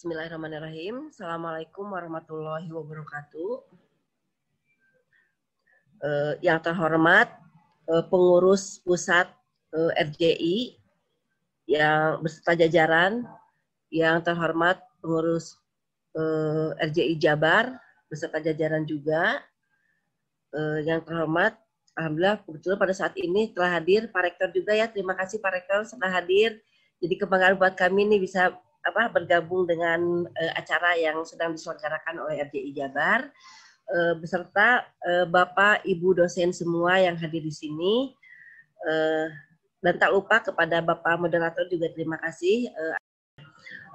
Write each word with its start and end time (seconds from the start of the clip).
Bismillahirrahmanirrahim. 0.00 1.12
Assalamualaikum 1.12 1.92
warahmatullahi 1.92 2.64
wabarakatuh. 2.72 3.52
Uh, 6.00 6.32
yang 6.40 6.56
terhormat 6.56 7.28
uh, 7.84 8.00
pengurus 8.08 8.80
pusat 8.80 9.28
uh, 9.76 9.92
RJI 10.00 10.80
yang 11.68 12.16
beserta 12.24 12.56
jajaran, 12.56 13.28
yang 13.92 14.24
terhormat 14.24 14.80
pengurus 15.04 15.60
uh, 16.16 16.72
RJI 16.80 17.20
Jabar 17.20 17.76
beserta 18.08 18.40
jajaran 18.40 18.88
juga, 18.88 19.44
uh, 20.56 20.80
yang 20.80 21.04
terhormat 21.04 21.60
Alhamdulillah 21.92 22.40
kebetulan 22.48 22.80
pada 22.80 22.94
saat 22.96 23.12
ini 23.20 23.52
telah 23.52 23.76
hadir 23.76 24.08
Pak 24.08 24.32
Rektor 24.32 24.48
juga 24.48 24.72
ya. 24.72 24.88
Terima 24.88 25.12
kasih 25.12 25.44
Pak 25.44 25.60
Rektor 25.60 25.84
sudah 25.84 26.08
hadir. 26.08 26.56
Jadi 27.04 27.20
kebanggaan 27.20 27.60
buat 27.60 27.76
kami 27.76 28.08
ini 28.08 28.16
bisa 28.16 28.56
apa 28.80 29.12
bergabung 29.12 29.68
dengan 29.68 30.24
uh, 30.24 30.52
acara 30.56 30.96
yang 30.96 31.20
sedang 31.24 31.56
diselenggarakan 31.56 32.24
oleh 32.24 32.44
RJI 32.48 32.72
Jabar. 32.76 33.28
Uh, 33.90 34.14
beserta 34.22 34.86
uh, 35.02 35.26
Bapak 35.26 35.82
Ibu 35.82 36.14
dosen 36.14 36.54
semua 36.54 37.02
yang 37.02 37.18
hadir 37.18 37.42
di 37.42 37.52
sini. 37.52 38.14
Uh, 38.80 39.28
dan 39.80 39.96
tak 39.96 40.12
lupa 40.12 40.40
kepada 40.40 40.84
Bapak 40.84 41.20
moderator 41.20 41.64
juga 41.68 41.88
terima 41.92 42.16
kasih. 42.20 42.68
Uh, 42.72 42.96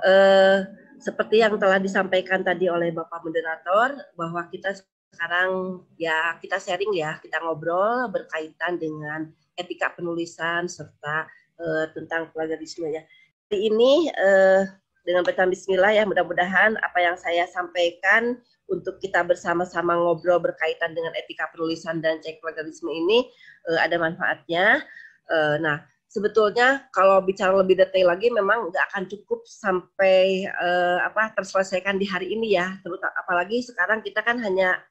uh, 0.06 0.58
seperti 1.00 1.44
yang 1.44 1.56
telah 1.62 1.78
disampaikan 1.78 2.42
tadi 2.42 2.70
oleh 2.72 2.90
Bapak 2.90 3.22
moderator 3.22 4.00
bahwa 4.18 4.42
kita 4.50 4.74
sekarang 5.16 5.80
ya 5.96 6.36
kita 6.44 6.60
sharing 6.60 6.92
ya 6.92 7.16
kita 7.24 7.40
ngobrol 7.40 8.12
berkaitan 8.12 8.76
dengan 8.76 9.32
etika 9.56 9.96
penulisan 9.96 10.68
serta 10.68 11.24
uh, 11.56 11.86
tentang 11.96 12.28
plagiarisme 12.36 12.92
ya 12.92 13.04
Hari 13.46 13.70
ini 13.70 14.10
uh, 14.10 14.66
dengan 15.06 15.22
bacaan 15.22 15.54
Bismillah 15.54 15.94
ya 15.94 16.02
mudah-mudahan 16.10 16.82
apa 16.82 16.98
yang 16.98 17.14
saya 17.14 17.46
sampaikan 17.46 18.42
untuk 18.66 18.98
kita 18.98 19.22
bersama-sama 19.22 19.94
ngobrol 19.94 20.42
berkaitan 20.42 20.98
dengan 20.98 21.14
etika 21.14 21.46
penulisan 21.54 22.02
dan 22.02 22.18
cek 22.26 22.42
plagiarisme 22.42 22.90
ini 22.90 23.30
uh, 23.70 23.86
ada 23.86 24.02
manfaatnya. 24.02 24.82
Uh, 25.30 25.62
nah 25.62 25.86
sebetulnya 26.10 26.90
kalau 26.90 27.22
bicara 27.22 27.54
lebih 27.54 27.78
detail 27.78 28.10
lagi 28.10 28.34
memang 28.34 28.74
nggak 28.74 28.86
akan 28.90 29.06
cukup 29.14 29.46
sampai 29.46 30.50
uh, 30.50 31.06
apa 31.06 31.38
terselesaikan 31.38 32.02
di 32.02 32.10
hari 32.10 32.34
ini 32.34 32.58
ya 32.58 32.82
terutama 32.82 33.14
apalagi 33.14 33.62
sekarang 33.62 34.02
kita 34.02 34.26
kan 34.26 34.42
hanya 34.42 34.82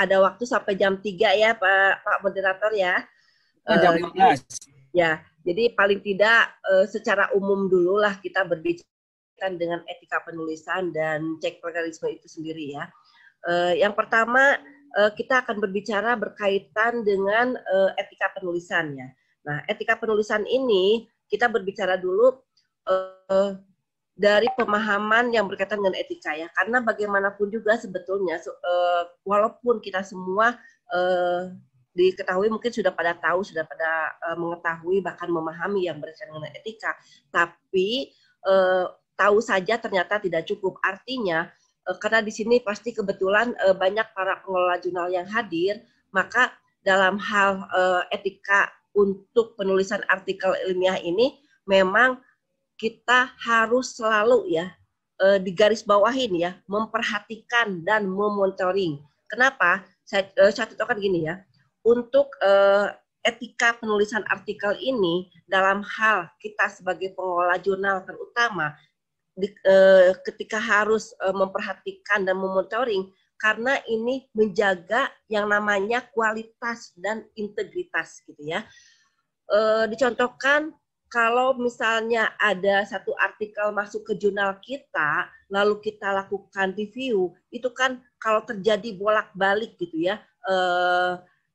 ada 0.00 0.16
waktu 0.24 0.48
sampai 0.48 0.80
jam 0.80 0.96
3 0.96 1.12
ya 1.12 1.52
Pak 1.60 2.08
Pak 2.08 2.18
moderator 2.24 2.72
ya. 2.72 3.04
Uh, 3.68 3.76
jam 3.84 4.00
14. 4.00 4.77
Ya, 4.98 5.22
jadi 5.46 5.78
paling 5.78 6.02
tidak 6.02 6.58
uh, 6.66 6.82
secara 6.90 7.30
umum 7.38 7.70
dulu 7.70 8.02
lah 8.02 8.18
kita 8.18 8.42
berbicara 8.42 9.54
dengan 9.54 9.86
etika 9.86 10.18
penulisan 10.26 10.90
dan 10.90 11.38
cek 11.38 11.62
plagiarisme 11.62 12.10
itu 12.10 12.26
sendiri 12.26 12.74
ya. 12.74 12.90
Uh, 13.46 13.78
yang 13.78 13.94
pertama 13.94 14.58
uh, 14.98 15.14
kita 15.14 15.46
akan 15.46 15.62
berbicara 15.62 16.18
berkaitan 16.18 17.06
dengan 17.06 17.54
etika 17.94 18.34
penulisan 18.34 18.98
ya. 18.98 19.08
Nah, 19.46 19.62
etika 19.70 19.94
penulisan 19.94 20.42
ini 20.50 21.06
kita 21.30 21.46
berbicara 21.46 21.94
dulu 21.94 22.34
dari 24.18 24.50
pemahaman 24.58 25.30
yang 25.30 25.46
berkaitan 25.46 25.78
dengan 25.78 25.94
etika 25.94 26.34
ya. 26.34 26.50
Karena 26.58 26.82
bagaimanapun 26.82 27.54
juga 27.54 27.78
sebetulnya 27.78 28.42
uh, 28.42 29.06
walaupun 29.22 29.78
kita 29.78 30.02
semua 30.02 30.58
uh, 30.90 31.54
diketahui 31.98 32.46
mungkin 32.46 32.70
sudah 32.70 32.94
pada 32.94 33.18
tahu, 33.18 33.42
sudah 33.42 33.66
pada 33.66 34.14
uh, 34.30 34.36
mengetahui 34.38 35.02
bahkan 35.02 35.26
memahami 35.26 35.90
yang 35.90 35.98
berkaitan 35.98 36.30
dengan 36.30 36.54
etika, 36.54 36.94
tapi 37.34 38.14
uh, 38.46 38.86
tahu 39.18 39.42
saja 39.42 39.82
ternyata 39.82 40.22
tidak 40.22 40.46
cukup. 40.46 40.78
Artinya 40.86 41.50
uh, 41.90 41.98
karena 41.98 42.22
di 42.22 42.30
sini 42.30 42.62
pasti 42.62 42.94
kebetulan 42.94 43.50
uh, 43.66 43.74
banyak 43.74 44.06
para 44.14 44.38
pengelola 44.46 44.78
jurnal 44.78 45.10
yang 45.10 45.26
hadir, 45.26 45.82
maka 46.14 46.54
dalam 46.86 47.18
hal 47.18 47.66
uh, 47.74 48.06
etika 48.14 48.70
untuk 48.94 49.58
penulisan 49.58 50.00
artikel 50.06 50.54
ilmiah 50.70 51.02
ini 51.02 51.42
memang 51.66 52.22
kita 52.78 53.34
harus 53.42 53.98
selalu 53.98 54.54
ya 54.54 54.70
uh, 55.18 55.38
di 55.42 55.50
garis 55.50 55.82
bawahin 55.82 56.38
ya 56.38 56.54
memperhatikan 56.70 57.82
dan 57.82 58.06
memonitoring. 58.06 59.02
Kenapa? 59.26 59.82
Saya, 60.06 60.30
uh, 60.38 60.54
saya 60.54 60.70
contohkan 60.70 61.02
gini 61.02 61.26
ya 61.26 61.42
untuk 61.88 62.28
uh, 62.44 62.92
etika 63.24 63.80
penulisan 63.80 64.20
artikel 64.28 64.76
ini 64.76 65.32
dalam 65.48 65.80
hal 65.80 66.28
kita 66.36 66.68
sebagai 66.68 67.16
pengelola 67.16 67.56
jurnal 67.56 68.04
terutama 68.04 68.76
di, 69.32 69.48
uh, 69.64 70.12
ketika 70.28 70.60
harus 70.60 71.16
uh, 71.24 71.32
memperhatikan 71.32 72.28
dan 72.28 72.36
memonitoring 72.36 73.08
karena 73.38 73.78
ini 73.86 74.26
menjaga 74.34 75.08
yang 75.30 75.46
namanya 75.46 76.02
kualitas 76.10 76.92
dan 76.98 77.22
integritas 77.38 78.18
gitu 78.26 78.42
ya. 78.42 78.66
E, 79.46 79.86
dicontohkan 79.94 80.74
kalau 81.08 81.56
misalnya 81.56 82.34
ada 82.36 82.84
satu 82.84 83.14
artikel 83.16 83.72
masuk 83.72 84.04
ke 84.04 84.12
jurnal 84.18 84.58
kita, 84.60 85.30
lalu 85.48 85.80
kita 85.80 86.12
lakukan 86.12 86.76
review, 86.76 87.32
itu 87.48 87.70
kan 87.72 88.02
kalau 88.20 88.44
terjadi 88.44 88.92
bolak-balik 88.98 89.78
gitu 89.80 90.04
ya, 90.04 90.20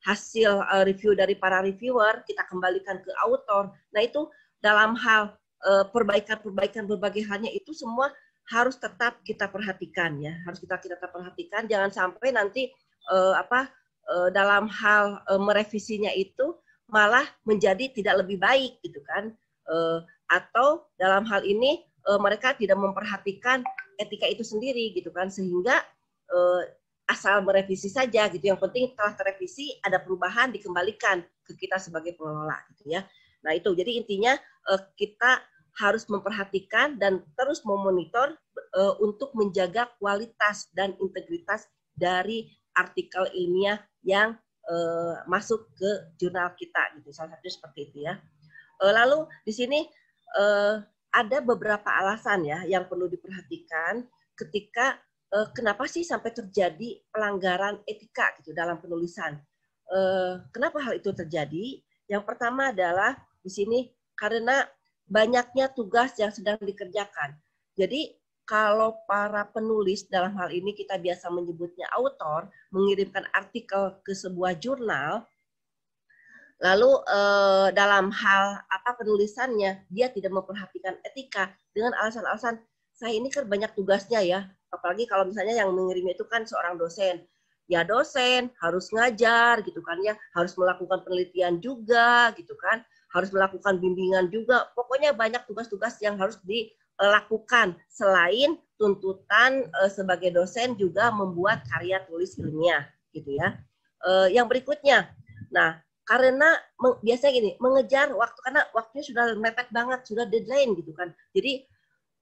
hasil 0.04 0.60
uh, 0.68 0.84
review 0.84 1.16
dari 1.16 1.32
para 1.34 1.64
reviewer 1.64 2.20
kita 2.28 2.44
kembalikan 2.46 3.00
ke 3.00 3.10
autor. 3.24 3.72
Nah 3.96 4.00
itu 4.04 4.28
dalam 4.60 4.92
hal 4.96 5.32
uh, 5.64 5.84
perbaikan-perbaikan 5.88 6.84
berbagai 6.84 7.24
halnya 7.24 7.48
itu 7.52 7.72
semua 7.72 8.12
harus 8.52 8.76
tetap 8.76 9.24
kita 9.24 9.48
perhatikan 9.48 10.20
ya, 10.20 10.36
harus 10.44 10.60
kita 10.60 10.76
kita 10.76 11.00
perhatikan. 11.08 11.64
Jangan 11.64 11.88
sampai 11.88 12.36
nanti 12.36 12.68
uh, 13.08 13.32
apa 13.40 13.72
uh, 14.12 14.28
dalam 14.28 14.68
hal 14.68 15.24
uh, 15.24 15.40
merevisinya 15.40 16.12
itu 16.12 16.52
malah 16.92 17.24
menjadi 17.48 17.88
tidak 17.96 18.24
lebih 18.24 18.36
baik 18.36 18.76
gitu 18.84 19.00
kan? 19.08 19.32
Uh, 19.64 20.04
atau 20.28 20.84
dalam 21.00 21.24
hal 21.24 21.40
ini 21.48 21.80
uh, 22.04 22.20
mereka 22.20 22.52
tidak 22.52 22.76
memperhatikan 22.76 23.64
etika 23.96 24.28
itu 24.28 24.44
sendiri 24.44 24.92
gitu 24.92 25.08
kan, 25.08 25.32
sehingga 25.32 25.80
uh, 26.28 26.60
asal 27.04 27.44
merevisi 27.44 27.92
saja 27.92 28.28
gitu. 28.32 28.44
Yang 28.44 28.60
penting 28.68 28.84
telah 28.96 29.12
terrevisi 29.16 29.76
ada 29.84 30.00
perubahan 30.00 30.52
dikembalikan 30.52 31.20
ke 31.44 31.52
kita 31.56 31.76
sebagai 31.76 32.16
pengelola 32.16 32.56
gitu 32.72 32.96
ya. 32.96 33.04
Nah 33.44 33.52
itu 33.52 33.76
jadi 33.76 34.00
intinya 34.00 34.32
uh, 34.72 34.80
kita 34.96 35.44
harus 35.74 36.06
memperhatikan 36.06 36.96
dan 36.96 37.20
terus 37.34 37.60
memonitor 37.66 38.38
uh, 38.78 38.94
untuk 39.02 39.34
menjaga 39.36 39.90
kualitas 40.00 40.70
dan 40.72 40.94
integritas 41.02 41.66
dari 41.92 42.48
artikel 42.74 43.26
ilmiah 43.34 43.82
yang 44.06 44.38
uh, 44.70 45.20
masuk 45.28 45.68
ke 45.76 45.90
jurnal 46.16 46.54
kita 46.56 46.94
gitu. 46.96 47.12
Salah 47.12 47.36
satunya 47.36 47.52
seperti 47.52 47.80
itu 47.90 47.98
ya. 48.06 48.16
Lalu 48.84 49.30
di 49.46 49.54
sini 49.54 49.80
ada 51.14 51.38
beberapa 51.38 51.86
alasan 51.94 52.42
ya 52.42 52.66
yang 52.66 52.90
perlu 52.90 53.06
diperhatikan 53.06 54.02
ketika 54.34 54.98
uh, 55.32 55.48
kenapa 55.56 55.88
sih 55.88 56.04
sampai 56.04 56.34
terjadi 56.34 57.00
pelanggaran 57.08 57.80
etika 57.88 58.34
gitu 58.42 58.52
dalam 58.52 58.82
penulisan? 58.82 59.40
Uh, 59.88 60.44
kenapa 60.52 60.80
hal 60.84 61.00
itu 61.00 61.14
terjadi? 61.14 61.80
Yang 62.10 62.22
pertama 62.28 62.74
adalah 62.74 63.16
di 63.40 63.48
sini 63.52 63.78
karena 64.18 64.64
banyaknya 65.08 65.72
tugas 65.72 66.16
yang 66.16 66.32
sedang 66.32 66.56
dikerjakan. 66.60 67.36
Jadi 67.76 68.16
kalau 68.44 69.00
para 69.08 69.48
penulis 69.48 70.04
dalam 70.08 70.36
hal 70.36 70.52
ini 70.52 70.76
kita 70.76 71.00
biasa 71.00 71.32
menyebutnya 71.32 71.88
autor 71.96 72.52
mengirimkan 72.72 73.24
artikel 73.32 73.96
ke 74.04 74.12
sebuah 74.12 74.60
jurnal, 74.60 75.24
lalu 76.60 76.92
eh, 77.08 77.68
dalam 77.72 78.12
hal 78.12 78.60
apa 78.68 78.90
penulisannya 79.00 79.88
dia 79.88 80.12
tidak 80.12 80.32
memperhatikan 80.32 80.96
etika 81.08 81.56
dengan 81.72 81.96
alasan-alasan 81.96 82.60
saya 82.94 83.12
ini 83.18 83.28
kan 83.28 83.44
banyak 83.50 83.74
tugasnya 83.74 84.22
ya. 84.22 84.40
Apalagi 84.70 85.10
kalau 85.10 85.26
misalnya 85.26 85.58
yang 85.58 85.74
mengirimnya 85.74 86.14
itu 86.14 86.26
kan 86.30 86.46
seorang 86.46 86.78
dosen. 86.78 87.26
Ya 87.66 87.82
dosen 87.82 88.52
harus 88.62 88.92
ngajar 88.94 89.66
gitu 89.66 89.82
kan 89.82 89.98
ya. 90.06 90.14
Harus 90.38 90.54
melakukan 90.54 91.02
penelitian 91.02 91.58
juga 91.58 92.30
gitu 92.38 92.54
kan. 92.54 92.86
Harus 93.10 93.34
melakukan 93.34 93.82
bimbingan 93.82 94.30
juga. 94.30 94.70
Pokoknya 94.78 95.10
banyak 95.10 95.42
tugas-tugas 95.50 95.98
yang 95.98 96.14
harus 96.22 96.38
dilakukan. 96.46 97.74
Selain 97.90 98.54
tuntutan 98.78 99.66
uh, 99.82 99.90
sebagai 99.90 100.30
dosen 100.30 100.78
juga 100.78 101.10
membuat 101.10 101.66
karya 101.66 101.98
tulis 102.06 102.38
ilmiah 102.38 102.86
gitu 103.10 103.34
ya. 103.34 103.58
Uh, 104.06 104.30
yang 104.30 104.46
berikutnya. 104.46 105.10
Nah 105.50 105.82
karena 106.04 106.60
biasanya 107.00 107.32
gini 107.32 107.50
mengejar 107.64 108.12
waktu 108.12 108.38
karena 108.44 108.60
waktunya 108.76 109.04
sudah 109.08 109.24
mepet 109.40 109.72
banget 109.72 110.04
sudah 110.04 110.28
deadline 110.28 110.76
gitu 110.76 110.92
kan. 110.92 111.10
Jadi 111.32 111.64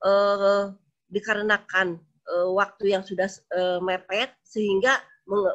uh, 0.03 0.71
dikarenakan 1.09 1.97
uh, 2.29 2.49
waktu 2.53 2.93
yang 2.93 3.03
sudah 3.03 3.27
uh, 3.55 3.79
mepet 3.79 4.31
sehingga 4.43 4.99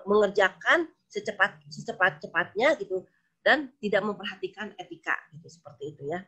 mengerjakan 0.09 0.89
secepat 1.09 1.61
secepat 1.69 2.25
cepatnya 2.25 2.73
gitu 2.81 3.05
dan 3.45 3.73
tidak 3.81 4.05
memperhatikan 4.05 4.73
etika 4.81 5.17
gitu 5.37 5.49
seperti 5.49 5.97
itu 5.97 6.03
ya. 6.09 6.21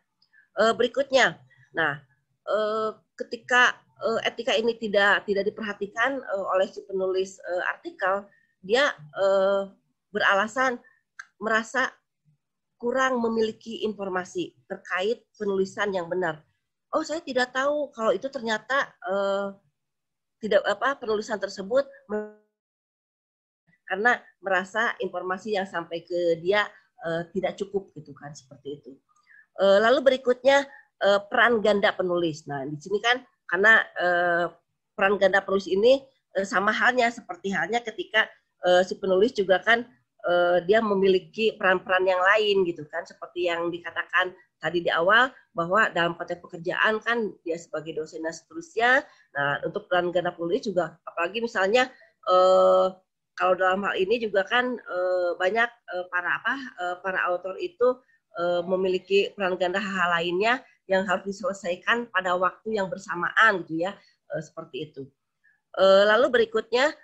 Uh, 0.56 0.72
berikutnya, 0.76 1.40
nah 1.72 2.00
uh, 2.48 2.96
ketika 3.16 3.76
uh, 4.00 4.20
etika 4.24 4.56
ini 4.56 4.76
tidak 4.76 5.24
tidak 5.24 5.48
diperhatikan 5.48 6.20
uh, 6.20 6.46
oleh 6.56 6.68
si 6.68 6.84
penulis 6.84 7.40
uh, 7.40 7.64
artikel, 7.72 8.28
dia 8.64 8.92
uh, 9.16 9.68
beralasan 10.12 10.80
merasa 11.40 11.88
kurang 12.80 13.20
memiliki 13.20 13.84
informasi 13.84 14.56
terkait 14.64 15.20
penulisan 15.36 15.92
yang 15.92 16.08
benar. 16.08 16.40
Oh, 16.90 17.06
saya 17.06 17.22
tidak 17.22 17.54
tahu 17.54 17.94
kalau 17.94 18.10
itu 18.10 18.26
ternyata 18.26 18.90
uh, 19.06 19.54
tidak 20.42 20.66
apa 20.66 20.98
penulisan 20.98 21.38
tersebut 21.38 21.86
karena 23.86 24.18
merasa 24.42 24.98
informasi 24.98 25.54
yang 25.54 25.68
sampai 25.68 26.02
ke 26.02 26.42
dia 26.42 26.66
uh, 27.06 27.22
tidak 27.30 27.54
cukup 27.60 27.94
gitu 27.94 28.10
kan 28.16 28.34
seperti 28.34 28.82
itu. 28.82 28.90
Uh, 29.60 29.78
lalu 29.82 30.14
berikutnya 30.14 30.66
uh, 31.04 31.20
peran 31.30 31.62
ganda 31.62 31.94
penulis. 31.94 32.46
Nah, 32.50 32.66
di 32.66 32.74
sini 32.78 32.98
kan 32.98 33.22
karena 33.46 33.82
uh, 33.98 34.46
peran 34.94 35.14
ganda 35.18 35.42
penulis 35.42 35.70
ini 35.70 36.02
uh, 36.38 36.46
sama 36.46 36.74
halnya 36.74 37.10
seperti 37.10 37.54
halnya 37.54 37.82
ketika 37.82 38.26
uh, 38.66 38.82
si 38.82 38.96
penulis 38.98 39.30
juga 39.34 39.62
kan 39.62 39.86
uh, 40.26 40.58
dia 40.64 40.80
memiliki 40.84 41.56
peran-peran 41.56 42.04
yang 42.04 42.20
lain 42.20 42.66
gitu 42.68 42.84
kan 42.88 43.06
seperti 43.06 43.48
yang 43.48 43.72
dikatakan 43.72 44.34
tadi 44.60 44.84
di 44.84 44.90
awal 44.92 45.32
bahwa 45.56 45.88
dalam 45.92 46.12
konteks 46.16 46.44
pekerjaan 46.44 47.00
kan 47.00 47.32
dia 47.46 47.56
sebagai 47.56 47.96
dosen 47.96 48.24
dan 48.24 48.34
seterusnya. 48.34 49.04
Nah 49.36 49.64
untuk 49.64 49.88
peran 49.88 50.12
ganda 50.12 50.34
penulis 50.34 50.66
juga 50.66 51.00
apalagi 51.08 51.40
misalnya 51.40 51.88
uh, 52.28 52.92
kalau 53.38 53.56
dalam 53.56 53.80
hal 53.88 53.96
ini 53.96 54.20
juga 54.20 54.44
kan 54.44 54.76
uh, 54.76 55.32
banyak 55.40 55.70
para 56.12 56.30
apa 56.42 56.54
para 57.00 57.18
autor 57.30 57.56
itu 57.56 57.96
memiliki 58.62 59.34
peran 59.34 59.58
ganda 59.58 59.82
hal, 59.82 60.06
hal 60.06 60.10
lainnya 60.22 60.62
yang 60.86 61.02
harus 61.02 61.34
diselesaikan 61.34 62.08
pada 62.14 62.38
waktu 62.38 62.78
yang 62.78 62.86
bersamaan 62.86 63.66
gitu 63.66 63.84
ya 63.84 63.92
seperti 64.38 64.86
itu. 64.86 65.02
Lalu 65.74 66.30
berikutnya 66.30 66.94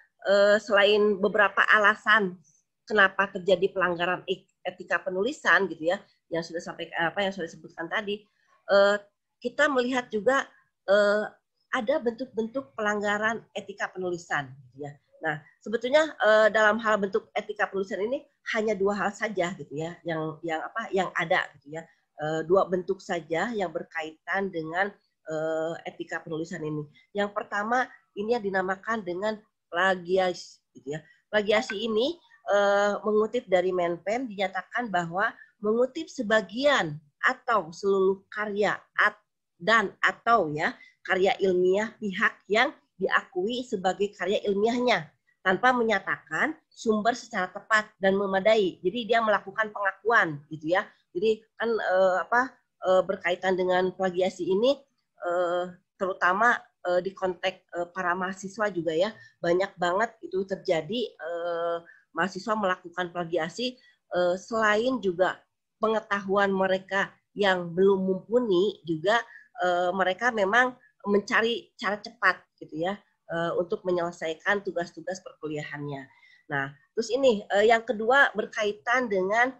selain 0.63 1.19
beberapa 1.19 1.67
alasan 1.67 2.39
kenapa 2.87 3.29
terjadi 3.35 3.75
pelanggaran 3.75 4.23
etika 4.63 5.03
penulisan 5.03 5.67
gitu 5.67 5.91
ya 5.93 5.99
yang 6.31 6.43
sudah 6.43 6.63
sampai 6.63 6.91
apa 6.95 7.23
yang 7.23 7.35
sudah 7.35 7.51
disebutkan 7.51 7.91
tadi 7.91 8.23
uh, 8.71 8.97
kita 9.43 9.69
melihat 9.71 10.09
juga 10.09 10.47
uh, 10.91 11.29
ada 11.75 12.01
bentuk-bentuk 12.01 12.73
pelanggaran 12.73 13.43
etika 13.53 13.91
penulisan 13.93 14.49
gitu 14.71 14.87
ya. 14.89 14.93
Nah 15.21 15.43
sebetulnya 15.61 16.15
uh, 16.23 16.49
dalam 16.49 16.81
hal 16.81 16.97
bentuk 16.97 17.29
etika 17.37 17.69
penulisan 17.69 18.01
ini 18.01 18.25
hanya 18.55 18.73
dua 18.73 18.95
hal 18.97 19.11
saja 19.13 19.53
gitu 19.59 19.75
ya 19.75 19.99
yang 20.07 20.39
yang 20.47 20.63
apa 20.63 20.89
yang 20.95 21.11
ada 21.19 21.45
gitu 21.59 21.77
ya. 21.77 21.83
Uh, 22.17 22.41
dua 22.49 22.65
bentuk 22.65 23.05
saja 23.05 23.53
yang 23.53 23.69
berkaitan 23.69 24.49
dengan 24.49 24.89
uh, 25.29 25.77
etika 25.85 26.23
penulisan 26.25 26.65
ini. 26.65 26.89
Yang 27.13 27.37
pertama 27.37 27.85
ini 28.17 28.33
yang 28.33 28.45
dinamakan 28.45 29.05
dengan 29.05 29.37
plagiasi 29.69 30.65
gitu 30.81 30.97
ya. 30.97 31.01
Plagiasi 31.29 31.77
ini 31.77 32.17
uh, 32.51 33.03
mengutip 33.03 33.47
dari 33.47 33.71
Menpen 33.71 34.31
dinyatakan 34.31 34.91
bahwa 34.91 35.31
mengutip 35.61 36.07
sebagian 36.11 36.99
atau 37.23 37.75
seluruh 37.75 38.23
karya 38.31 38.79
at, 38.95 39.19
dan 39.59 39.91
atau 40.05 40.53
ya 40.53 40.77
karya 41.03 41.35
ilmiah 41.43 41.95
pihak 41.99 42.35
yang 42.47 42.71
diakui 42.97 43.63
sebagai 43.67 44.13
karya 44.15 44.41
ilmiahnya 44.47 45.11
tanpa 45.47 45.71
menyatakan 45.71 46.59
sumber 46.67 47.15
secara 47.15 47.47
tepat 47.55 47.87
dan 48.03 48.19
memadai. 48.19 48.83
Jadi 48.83 49.07
dia 49.07 49.23
melakukan 49.23 49.71
pengakuan 49.71 50.43
gitu 50.51 50.75
ya. 50.75 50.83
Jadi 51.15 51.39
kan 51.55 51.71
eh, 51.71 52.17
apa 52.27 52.41
eh, 52.83 53.03
berkaitan 53.07 53.55
dengan 53.55 53.95
plagiasi 53.95 54.43
ini 54.43 54.75
eh, 55.23 55.65
terutama 55.95 56.59
eh, 56.91 57.01
di 57.01 57.15
konteks 57.15 57.59
eh, 57.79 57.89
para 57.95 58.19
mahasiswa 58.19 58.67
juga 58.75 58.91
ya 58.91 59.15
banyak 59.39 59.71
banget 59.79 60.11
itu 60.27 60.43
terjadi 60.43 61.01
eh, 61.15 61.79
mahasiswa 62.17 62.57
melakukan 62.57 63.13
plagiasi 63.13 63.77
eh, 64.17 64.35
selain 64.41 64.97
juga 65.05 65.37
pengetahuan 65.77 66.49
mereka 66.49 67.13
yang 67.37 67.69
belum 67.77 68.01
mumpuni 68.01 68.81
juga 68.89 69.21
eh, 69.61 69.93
mereka 69.93 70.33
memang 70.33 70.73
mencari 71.05 71.71
cara 71.77 72.01
cepat 72.01 72.41
gitu 72.57 72.81
ya 72.81 72.97
eh, 73.29 73.53
untuk 73.61 73.85
menyelesaikan 73.85 74.65
tugas-tugas 74.65 75.21
perkuliahannya. 75.21 76.09
Nah, 76.47 76.71
terus 76.95 77.11
ini 77.11 77.43
yang 77.67 77.83
kedua 77.83 78.31
berkaitan 78.39 79.11
dengan 79.11 79.51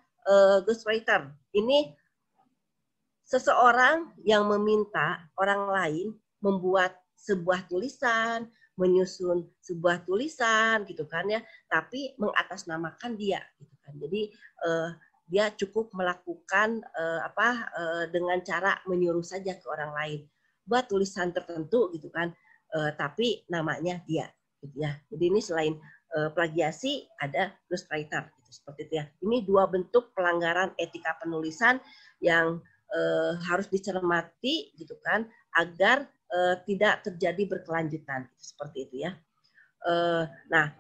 ghostwriter. 0.63 1.35
Ini 1.51 1.99
seseorang 3.27 4.15
yang 4.23 4.47
meminta 4.47 5.27
orang 5.35 5.67
lain 5.67 6.07
membuat 6.39 6.95
sebuah 7.19 7.67
tulisan, 7.67 8.47
menyusun 8.77 9.49
sebuah 9.65 10.05
tulisan 10.05 10.85
gitu 10.85 11.09
kan 11.09 11.25
ya, 11.29 11.41
tapi 11.69 12.13
mengatasnamakan 12.21 13.17
dia 13.17 13.41
gitu 13.57 13.75
kan. 13.83 13.95
Jadi 13.97 14.23
uh, 14.65 14.91
dia 15.27 15.51
cukup 15.57 15.91
melakukan 15.97 16.85
uh, 16.95 17.21
apa 17.27 17.49
uh, 17.75 18.05
dengan 18.13 18.39
cara 18.47 18.79
menyuruh 18.87 19.25
saja 19.27 19.59
ke 19.59 19.67
orang 19.67 19.93
lain 19.97 20.21
buat 20.69 20.87
tulisan 20.87 21.35
tertentu 21.35 21.91
gitu 21.97 22.13
kan, 22.13 22.31
uh, 22.77 22.91
tapi 22.95 23.43
namanya 23.51 23.99
dia 24.07 24.31
gitu 24.63 24.77
ya. 24.87 24.95
Jadi 25.11 25.25
ini 25.25 25.41
selain 25.43 25.75
uh, 26.15 26.31
plagiasi 26.31 27.09
ada 27.19 27.55
ghostwriter 27.67 28.29
gitu 28.39 28.51
seperti 28.63 28.81
itu 28.87 28.95
ya. 29.03 29.05
Ini 29.25 29.43
dua 29.43 29.67
bentuk 29.67 30.15
pelanggaran 30.15 30.77
etika 30.79 31.17
penulisan 31.19 31.83
yang 32.23 32.61
uh, 32.93 33.33
harus 33.47 33.67
dicermati 33.67 34.75
gitu 34.79 34.95
kan 35.03 35.27
agar 35.57 36.07
uh, 36.33 36.55
tidak 36.67 37.07
terjadi 37.07 37.43
berkelanjutan 37.47 38.27
seperti 38.39 38.91
itu 38.91 38.97
ya. 39.07 39.13
Uh, 39.87 40.27
nah 40.51 40.73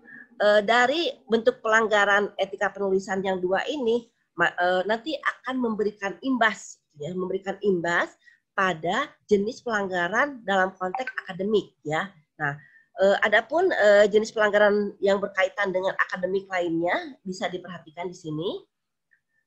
uh, 0.43 0.61
dari 0.65 1.13
bentuk 1.29 1.61
pelanggaran 1.61 2.33
etika 2.41 2.73
penulisan 2.73 3.23
yang 3.23 3.39
dua 3.39 3.63
ini 3.69 4.09
uh, 4.41 4.83
nanti 4.85 5.17
akan 5.17 5.57
memberikan 5.61 6.17
imbas, 6.21 6.81
ya, 7.01 7.13
memberikan 7.17 7.57
imbas 7.65 8.13
pada 8.57 9.13
jenis 9.29 9.61
pelanggaran 9.61 10.41
dalam 10.45 10.73
konteks 10.77 11.13
akademik 11.25 11.77
ya. 11.85 12.09
Nah, 12.41 12.57
uh, 13.01 13.17
adapun 13.25 13.69
uh, 13.69 14.05
jenis 14.09 14.33
pelanggaran 14.33 14.97
yang 15.01 15.21
berkaitan 15.21 15.73
dengan 15.73 15.93
akademik 15.97 16.49
lainnya 16.49 17.17
bisa 17.25 17.49
diperhatikan 17.49 18.09
di 18.09 18.17
sini. 18.17 18.51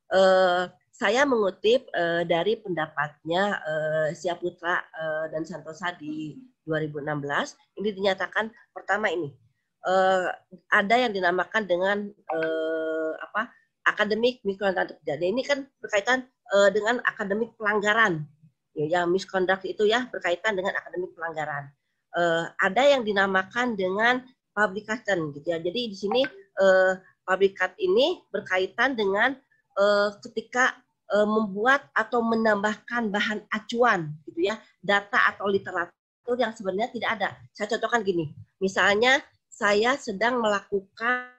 Uh, 0.10 0.66
saya 1.00 1.24
mengutip 1.24 1.88
uh, 1.96 2.28
dari 2.28 2.60
pendapatnya 2.60 3.56
uh, 3.64 4.08
Siaputra 4.12 4.84
uh, 4.84 5.26
dan 5.32 5.48
Santosa 5.48 5.96
di 5.96 6.36
2016. 6.68 7.80
Ini 7.80 7.90
dinyatakan 7.96 8.52
pertama 8.76 9.08
ini 9.08 9.32
uh, 9.88 10.28
ada 10.76 10.96
yang 11.00 11.16
dinamakan 11.16 11.64
dengan 11.64 11.98
uh, 12.12 13.12
apa 13.16 13.48
akademik 13.88 14.44
misconduct. 14.44 15.00
Jadi 15.08 15.32
ini 15.32 15.40
kan 15.48 15.64
berkaitan 15.80 16.28
uh, 16.52 16.68
dengan 16.68 17.00
akademik 17.08 17.56
pelanggaran. 17.56 18.28
Ya, 18.76 19.00
yang 19.00 19.16
misconduct 19.16 19.64
itu 19.64 19.88
ya 19.88 20.12
berkaitan 20.12 20.60
dengan 20.60 20.76
akademik 20.76 21.16
pelanggaran. 21.16 21.72
Uh, 22.12 22.52
ada 22.60 22.84
yang 22.84 23.08
dinamakan 23.08 23.80
dengan 23.80 24.28
publication 24.52 25.32
gitu 25.32 25.48
ya. 25.48 25.64
Jadi 25.64 25.96
di 25.96 25.96
sini 25.96 26.22
uh, 26.60 27.00
publikat 27.24 27.72
ini 27.80 28.20
berkaitan 28.36 29.00
dengan 29.00 29.40
uh, 29.80 30.12
ketika 30.28 30.76
membuat 31.10 31.90
atau 31.98 32.22
menambahkan 32.22 33.10
bahan 33.10 33.40
acuan 33.50 34.14
gitu 34.30 34.50
ya, 34.50 34.62
data 34.80 35.34
atau 35.34 35.50
literatur 35.50 36.38
yang 36.38 36.54
sebenarnya 36.54 36.94
tidak 36.94 37.10
ada. 37.18 37.30
Saya 37.54 37.78
contohkan 37.78 38.06
gini, 38.06 38.30
misalnya 38.62 39.18
saya 39.50 39.98
sedang 39.98 40.40
melakukan 40.40 41.36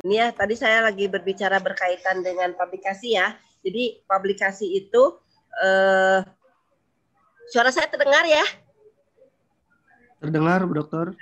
ini 0.00 0.16
ya 0.16 0.32
tadi 0.32 0.56
saya 0.56 0.88
lagi 0.88 1.12
berbicara 1.12 1.60
berkaitan 1.60 2.24
dengan 2.24 2.56
publikasi 2.56 3.20
ya. 3.20 3.36
Jadi 3.60 4.00
publikasi 4.08 4.64
itu 4.64 5.20
uh, 5.60 6.24
suara 7.52 7.68
saya 7.68 7.84
terdengar 7.92 8.24
ya? 8.24 8.40
Terdengar, 10.20 10.64
Bu 10.64 10.72
Dokter. 10.80 11.12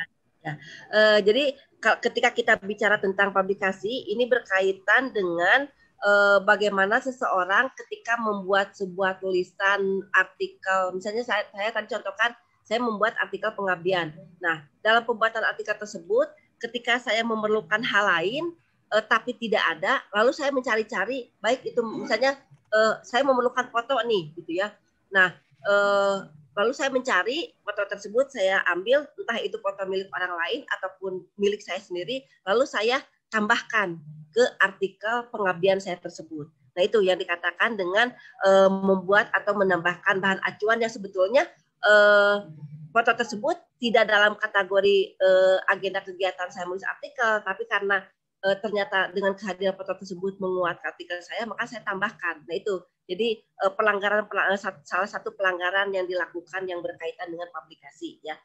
Ya. 0.47 0.55
Uh, 0.95 1.19
jadi 1.27 1.59
ketika 1.79 2.31
kita 2.35 2.53
bicara 2.59 2.99
tentang 2.99 3.31
publikasi, 3.31 4.11
ini 4.11 4.27
berkaitan 4.27 5.15
dengan 5.15 5.71
uh, 6.03 6.39
bagaimana 6.43 6.99
seseorang 6.99 7.71
ketika 7.75 8.19
membuat 8.19 8.75
sebuah 8.75 9.23
tulisan 9.23 10.03
artikel, 10.15 10.95
misalnya 10.95 11.23
saya, 11.23 11.47
saya 11.55 11.71
tadi 11.71 11.89
contohkan, 11.95 12.35
saya 12.67 12.85
membuat 12.85 13.17
artikel 13.23 13.49
pengabdian. 13.55 14.13
Nah, 14.43 14.67
dalam 14.85 15.07
pembuatan 15.07 15.41
artikel 15.47 15.73
tersebut, 15.79 16.29
ketika 16.61 17.01
saya 17.01 17.23
memerlukan 17.23 17.81
hal 17.81 18.05
lain, 18.05 18.45
uh, 18.91 19.03
tapi 19.07 19.39
tidak 19.39 19.63
ada, 19.79 20.03
lalu 20.13 20.35
saya 20.35 20.51
mencari-cari, 20.51 21.31
baik 21.39 21.63
itu 21.63 21.81
misalnya 21.81 22.37
uh, 22.75 22.99
saya 23.07 23.23
memerlukan 23.23 23.71
foto 23.71 23.97
nih, 24.05 24.35
gitu 24.35 24.61
ya. 24.61 24.75
Nah, 25.15 25.33
uh, 25.65 26.27
Lalu 26.59 26.73
saya 26.75 26.91
mencari 26.91 27.55
foto 27.63 27.87
tersebut, 27.87 28.35
saya 28.35 28.59
ambil 28.67 29.07
entah 29.15 29.39
itu 29.39 29.55
foto 29.63 29.87
milik 29.87 30.11
orang 30.11 30.35
lain 30.35 30.61
ataupun 30.75 31.23
milik 31.39 31.63
saya 31.63 31.79
sendiri, 31.79 32.27
lalu 32.43 32.67
saya 32.67 32.99
tambahkan 33.31 33.95
ke 34.35 34.43
artikel 34.59 35.31
pengabdian 35.31 35.79
saya 35.79 36.03
tersebut. 36.03 36.51
Nah 36.75 36.83
itu 36.83 36.99
yang 37.07 37.15
dikatakan 37.15 37.79
dengan 37.79 38.11
uh, 38.43 38.67
membuat 38.67 39.31
atau 39.31 39.55
menambahkan 39.55 40.19
bahan 40.19 40.43
acuan 40.43 40.83
yang 40.83 40.91
sebetulnya 40.91 41.47
uh, 41.87 42.51
foto 42.91 43.15
tersebut 43.15 43.55
tidak 43.79 44.11
dalam 44.11 44.35
kategori 44.35 45.15
uh, 45.23 45.59
agenda 45.71 46.03
kegiatan 46.03 46.51
saya 46.51 46.67
menulis 46.67 46.87
artikel, 46.87 47.39
tapi 47.47 47.71
karena 47.71 48.03
uh, 48.45 48.57
ternyata 48.63 49.11
dengan 49.11 49.35
kehadiran 49.35 49.75
foto 49.75 49.99
tersebut 49.99 50.39
menguatkan 50.39 50.95
artikel 50.95 51.19
saya, 51.23 51.47
maka 51.49 51.67
saya 51.67 51.83
tambahkan. 51.83 52.45
Nah 52.47 52.55
itu, 52.55 52.75
jadi 53.09 53.41
uh, 53.65 53.73
pelanggaran, 53.75 54.29
pelanggaran 54.29 54.61
salah 54.85 55.09
satu 55.09 55.35
pelanggaran 55.35 55.91
yang 55.91 56.05
dilakukan 56.05 56.67
yang 56.69 56.85
berkaitan 56.85 57.33
dengan 57.33 57.49
publikasi 57.51 58.21
ya. 58.23 58.37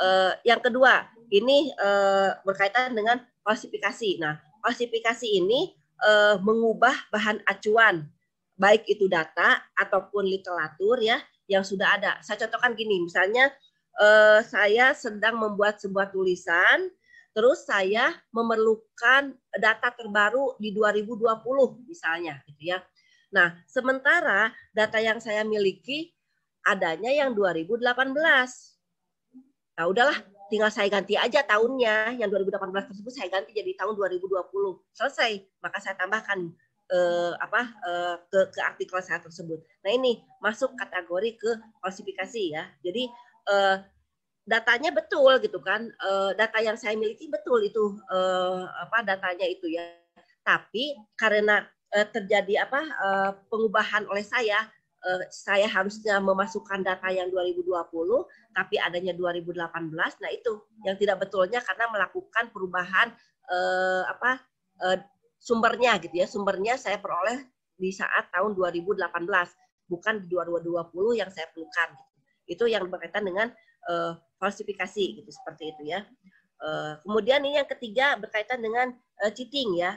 Uh, 0.00 0.32
yang 0.46 0.62
kedua, 0.62 1.08
ini 1.34 1.72
uh, 1.76 2.38
berkaitan 2.46 2.94
dengan 2.94 3.20
klasifikasi. 3.42 4.22
Nah, 4.22 4.38
klasifikasi 4.62 5.26
ini 5.26 5.74
uh, 6.04 6.36
mengubah 6.40 6.94
bahan 7.12 7.42
acuan, 7.48 8.06
baik 8.56 8.86
itu 8.86 9.08
data 9.10 9.60
ataupun 9.76 10.28
literatur 10.28 11.00
ya 11.00 11.20
yang 11.50 11.66
sudah 11.66 11.98
ada. 11.98 12.12
Saya 12.22 12.46
contohkan 12.46 12.78
gini, 12.78 13.02
misalnya 13.02 13.50
uh, 13.98 14.40
saya 14.46 14.94
sedang 14.94 15.40
membuat 15.40 15.82
sebuah 15.82 16.14
tulisan, 16.14 16.88
terus 17.30 17.66
saya 17.66 18.10
memerlukan 18.34 19.34
data 19.54 19.88
terbaru 19.94 20.58
di 20.58 20.74
2020 20.74 21.86
misalnya, 21.86 22.42
gitu 22.50 22.74
ya. 22.74 22.78
Nah, 23.30 23.54
sementara 23.70 24.50
data 24.74 24.98
yang 24.98 25.22
saya 25.22 25.46
miliki 25.46 26.10
adanya 26.66 27.14
yang 27.14 27.30
2018. 27.32 28.10
Nah, 29.78 29.86
udahlah, 29.86 30.18
tinggal 30.50 30.68
saya 30.68 30.90
ganti 30.90 31.14
aja 31.14 31.46
tahunnya. 31.46 32.18
Yang 32.18 32.42
2018 32.50 32.90
tersebut 32.90 33.12
saya 33.14 33.28
ganti 33.30 33.54
jadi 33.54 33.72
tahun 33.78 33.94
2020 33.94 34.82
selesai. 34.92 35.46
Maka 35.62 35.78
saya 35.78 35.94
tambahkan 35.94 36.50
eh, 36.90 37.32
apa 37.38 37.62
eh, 37.86 38.16
ke 38.28 38.40
ke 38.50 38.60
artikel 38.60 38.98
saya 39.00 39.22
tersebut. 39.22 39.62
Nah 39.86 39.90
ini 39.94 40.20
masuk 40.42 40.74
kategori 40.74 41.38
ke 41.38 41.50
klasifikasi 41.78 42.42
ya. 42.50 42.66
Jadi 42.82 43.06
eh, 43.48 43.76
datanya 44.46 44.90
betul 44.94 45.40
gitu 45.42 45.58
kan. 45.60 45.88
Eh, 45.88 46.30
data 46.36 46.58
yang 46.60 46.76
saya 46.76 46.96
miliki 46.96 47.28
betul 47.28 47.64
itu 47.64 47.96
eh, 48.12 48.62
apa 48.66 49.04
datanya 49.04 49.46
itu 49.46 49.68
ya. 49.70 49.84
Tapi 50.44 50.96
karena 51.18 51.64
eh, 51.92 52.06
terjadi 52.08 52.66
apa 52.68 52.80
eh, 52.84 53.30
pengubahan 53.48 54.06
oleh 54.08 54.24
saya 54.24 54.68
uh, 55.04 55.22
saya 55.32 55.66
harusnya 55.68 56.20
memasukkan 56.20 56.84
data 56.84 57.08
yang 57.08 57.32
2020 57.32 57.72
tapi 58.52 58.76
adanya 58.76 59.16
2018 59.16 59.96
nah 59.96 60.30
itu 60.30 60.52
yang 60.84 60.96
tidak 61.00 61.24
betulnya 61.24 61.60
karena 61.64 61.88
melakukan 61.88 62.52
perubahan 62.52 63.08
uh, 63.48 64.02
apa 64.08 64.40
uh, 64.84 64.98
sumbernya 65.40 65.96
gitu 66.04 66.20
ya. 66.20 66.26
Sumbernya 66.28 66.76
saya 66.76 67.00
peroleh 67.00 67.40
di 67.80 67.88
saat 67.90 68.28
tahun 68.28 68.52
2018 68.52 69.00
bukan 69.88 70.14
di 70.22 70.26
2020 70.28 71.20
yang 71.20 71.30
saya 71.32 71.48
perlukan 71.50 71.88
gitu. 71.96 72.12
itu 72.50 72.64
yang 72.68 72.84
berkaitan 72.92 73.24
dengan 73.24 73.48
uh, 73.88 74.18
falsifikasi 74.36 75.22
gitu 75.22 75.30
seperti 75.30 75.72
itu 75.72 75.82
ya 75.94 76.04
uh, 76.60 77.00
kemudian 77.06 77.40
ini 77.44 77.60
yang 77.62 77.68
ketiga 77.68 78.18
berkaitan 78.20 78.60
dengan 78.60 78.92
uh, 79.22 79.30
cheating 79.32 79.80
ya 79.80 79.96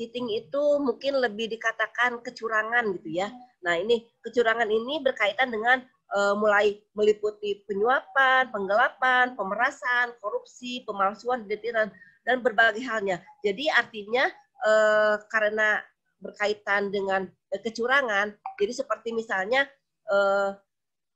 cheating 0.00 0.32
itu 0.32 0.62
mungkin 0.80 1.20
lebih 1.20 1.52
dikatakan 1.52 2.24
kecurangan 2.24 2.88
gitu 2.96 3.20
ya. 3.20 3.28
Nah, 3.60 3.76
ini 3.76 4.08
kecurangan 4.24 4.64
ini 4.72 5.04
berkaitan 5.04 5.52
dengan 5.52 5.84
uh, 6.16 6.32
mulai 6.32 6.80
meliputi 6.96 7.60
penyuapan, 7.68 8.48
penggelapan, 8.48 9.36
pemerasan, 9.36 10.16
korupsi, 10.24 10.80
pemalsuan, 10.88 11.44
identitas 11.44 11.92
dan 12.24 12.40
berbagai 12.40 12.80
halnya. 12.80 13.20
Jadi 13.44 13.68
artinya 13.68 14.24
uh, 14.64 15.20
karena 15.28 15.84
berkaitan 16.20 16.88
dengan 16.88 17.28
uh, 17.28 17.60
kecurangan, 17.60 18.32
jadi 18.56 18.72
seperti 18.72 19.12
misalnya 19.12 19.68
uh, 20.08 20.56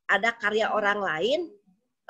ada 0.04 0.36
karya 0.36 0.68
orang 0.68 1.00
lain 1.00 1.40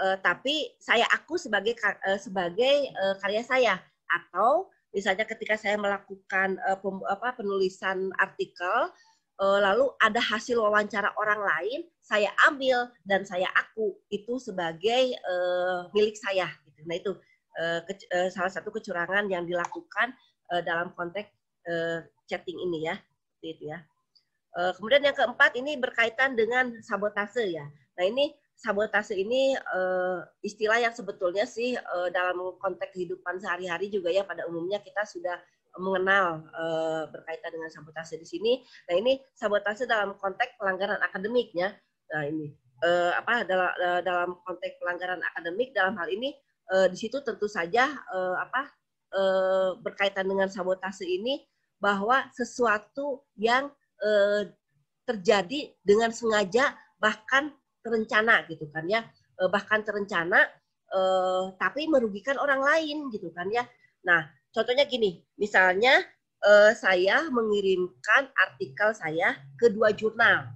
uh, 0.01 0.17
tapi 0.23 0.75
saya 0.81 1.05
aku 1.13 1.37
sebagai 1.37 1.75
uh, 1.83 2.19
sebagai 2.19 2.91
uh, 2.95 3.15
karya 3.21 3.43
saya 3.43 3.75
atau 4.09 4.71
Misalnya 4.95 5.27
ketika 5.27 5.59
saya 5.59 5.75
melakukan 5.75 6.55
uh, 6.71 6.79
pem, 6.79 7.03
apa, 7.11 7.35
penulisan 7.35 8.15
artikel, 8.15 8.95
uh, 9.43 9.59
lalu 9.59 9.91
ada 9.99 10.23
hasil 10.23 10.63
wawancara 10.63 11.11
orang 11.19 11.43
lain, 11.43 11.81
saya 11.99 12.31
ambil 12.47 12.87
dan 13.03 13.27
saya 13.27 13.51
aku 13.59 13.99
itu 14.15 14.39
sebagai 14.39 15.19
uh, 15.27 15.91
milik 15.91 16.15
saya. 16.15 16.47
Gitu. 16.71 16.87
Nah 16.87 16.95
itu 16.95 17.13
uh, 17.59 17.83
ke, 17.83 17.93
uh, 18.15 18.31
salah 18.31 18.55
satu 18.55 18.71
kecurangan 18.71 19.27
yang 19.27 19.43
dilakukan 19.43 20.15
uh, 20.55 20.63
dalam 20.63 20.95
konteks 20.95 21.35
uh, 21.67 22.07
chatting 22.31 22.57
ini 22.63 22.87
ya, 22.87 22.95
itu 23.43 23.75
ya. 23.75 23.83
Uh, 24.55 24.71
kemudian 24.79 25.03
yang 25.03 25.19
keempat 25.19 25.59
ini 25.59 25.75
berkaitan 25.75 26.39
dengan 26.39 26.71
sabotase 26.87 27.51
ya. 27.51 27.67
Nah 27.99 28.05
ini 28.07 28.31
sabotase 28.55 29.19
ini 29.19 29.55
uh, 29.57 30.23
istilah 30.41 30.79
yang 30.81 30.95
sebetulnya 30.95 31.45
sih 31.45 31.75
uh, 31.75 32.09
dalam 32.11 32.39
konteks 32.63 32.95
kehidupan 32.95 33.43
sehari-hari 33.43 33.91
juga 33.91 34.09
ya 34.15 34.23
pada 34.23 34.47
umumnya 34.47 34.79
kita 34.81 35.03
sudah 35.05 35.37
mengenal 35.75 36.47
uh, 36.55 37.11
berkaitan 37.11 37.51
dengan 37.51 37.67
sabotase 37.67 38.15
di 38.15 38.27
sini. 38.27 38.63
Nah 38.87 38.95
ini 38.95 39.19
sabotase 39.35 39.91
dalam 39.91 40.15
konteks 40.23 40.55
pelanggaran 40.55 41.03
akademiknya. 41.03 41.75
Nah 42.15 42.23
ini 42.31 42.55
uh, 42.87 43.13
apa 43.19 43.43
dalam 43.43 43.71
dalam 44.07 44.31
konteks 44.47 44.79
pelanggaran 44.79 45.19
akademik 45.35 45.75
dalam 45.75 45.99
hal 45.99 46.07
ini 46.07 46.31
uh, 46.71 46.87
di 46.87 46.97
situ 46.97 47.19
tentu 47.27 47.51
saja 47.51 47.91
uh, 47.91 48.37
apa 48.39 48.63
uh, 49.15 49.71
berkaitan 49.83 50.31
dengan 50.31 50.47
sabotase 50.47 51.05
ini 51.05 51.43
bahwa 51.83 52.25
sesuatu 52.33 53.27
yang 53.35 53.69
uh, 54.01 54.43
terjadi 55.05 55.75
dengan 55.85 56.15
sengaja 56.15 56.73
bahkan 56.97 57.53
terencana 57.85 58.49
gitu 58.49 58.65
kan 58.73 58.89
ya. 58.89 59.05
Eh, 59.37 59.51
bahkan 59.53 59.85
terencana 59.85 60.41
eh, 60.89 61.45
tapi 61.61 61.87
merugikan 61.87 62.41
orang 62.41 62.65
lain 62.65 63.13
gitu 63.13 63.29
kan 63.37 63.53
ya. 63.53 63.69
Nah 64.09 64.25
contohnya 64.51 64.89
gini 64.89 65.21
misalnya 65.37 66.01
eh, 66.41 66.73
saya 66.73 67.29
mengirimkan 67.29 68.33
artikel 68.33 68.97
saya 68.97 69.37
ke 69.61 69.69
dua 69.69 69.93
jurnal. 69.93 70.49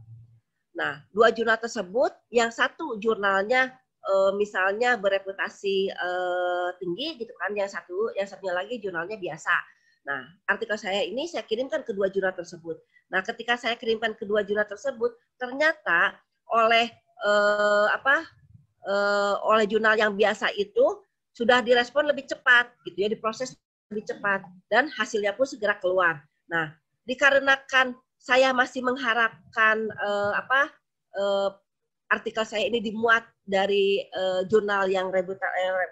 Nah 0.73 1.04
dua 1.12 1.28
jurnal 1.37 1.61
tersebut 1.61 2.16
yang 2.32 2.49
satu 2.49 2.97
jurnalnya 2.97 3.76
eh, 4.08 4.32
misalnya 4.40 4.97
bereputasi 4.97 5.92
eh, 5.92 6.68
tinggi 6.80 7.20
gitu 7.20 7.37
kan 7.37 7.52
yang 7.52 7.68
satu 7.68 8.16
yang 8.16 8.25
satunya 8.25 8.56
lagi 8.56 8.80
jurnalnya 8.80 9.20
biasa. 9.20 9.78
Nah, 10.08 10.25
artikel 10.49 10.80
saya 10.80 11.04
ini 11.04 11.28
saya 11.28 11.44
kirimkan 11.44 11.85
ke 11.85 11.92
dua 11.92 12.08
jurnal 12.08 12.32
tersebut. 12.32 12.80
Nah, 13.12 13.20
ketika 13.20 13.61
saya 13.61 13.76
kirimkan 13.76 14.16
ke 14.16 14.25
dua 14.25 14.40
jurnal 14.40 14.64
tersebut, 14.64 15.12
ternyata 15.37 16.16
oleh 16.49 16.88
uh, 17.25 17.87
apa 17.95 18.27
uh, 18.87 19.35
oleh 19.47 19.65
jurnal 19.67 19.95
yang 19.99 20.15
biasa 20.15 20.53
itu 20.55 21.03
sudah 21.35 21.63
direspon 21.63 22.11
lebih 22.11 22.27
cepat 22.27 22.75
gitu 22.83 23.07
ya 23.07 23.09
diproses 23.11 23.55
lebih 23.89 24.05
cepat 24.05 24.45
dan 24.69 24.91
hasilnya 24.93 25.33
pun 25.33 25.49
segera 25.49 25.79
keluar. 25.81 26.21
Nah, 26.51 26.75
dikarenakan 27.09 27.97
saya 28.19 28.53
masih 28.53 28.85
mengharapkan 28.85 29.89
uh, 29.97 30.33
apa 30.37 30.61
uh, 31.17 31.51
artikel 32.09 32.45
saya 32.45 32.67
ini 32.67 32.81
dimuat 32.81 33.25
dari 33.45 34.01
uh, 34.17 34.45
jurnal 34.49 34.89
yang 34.89 35.13
reputa, 35.13 35.45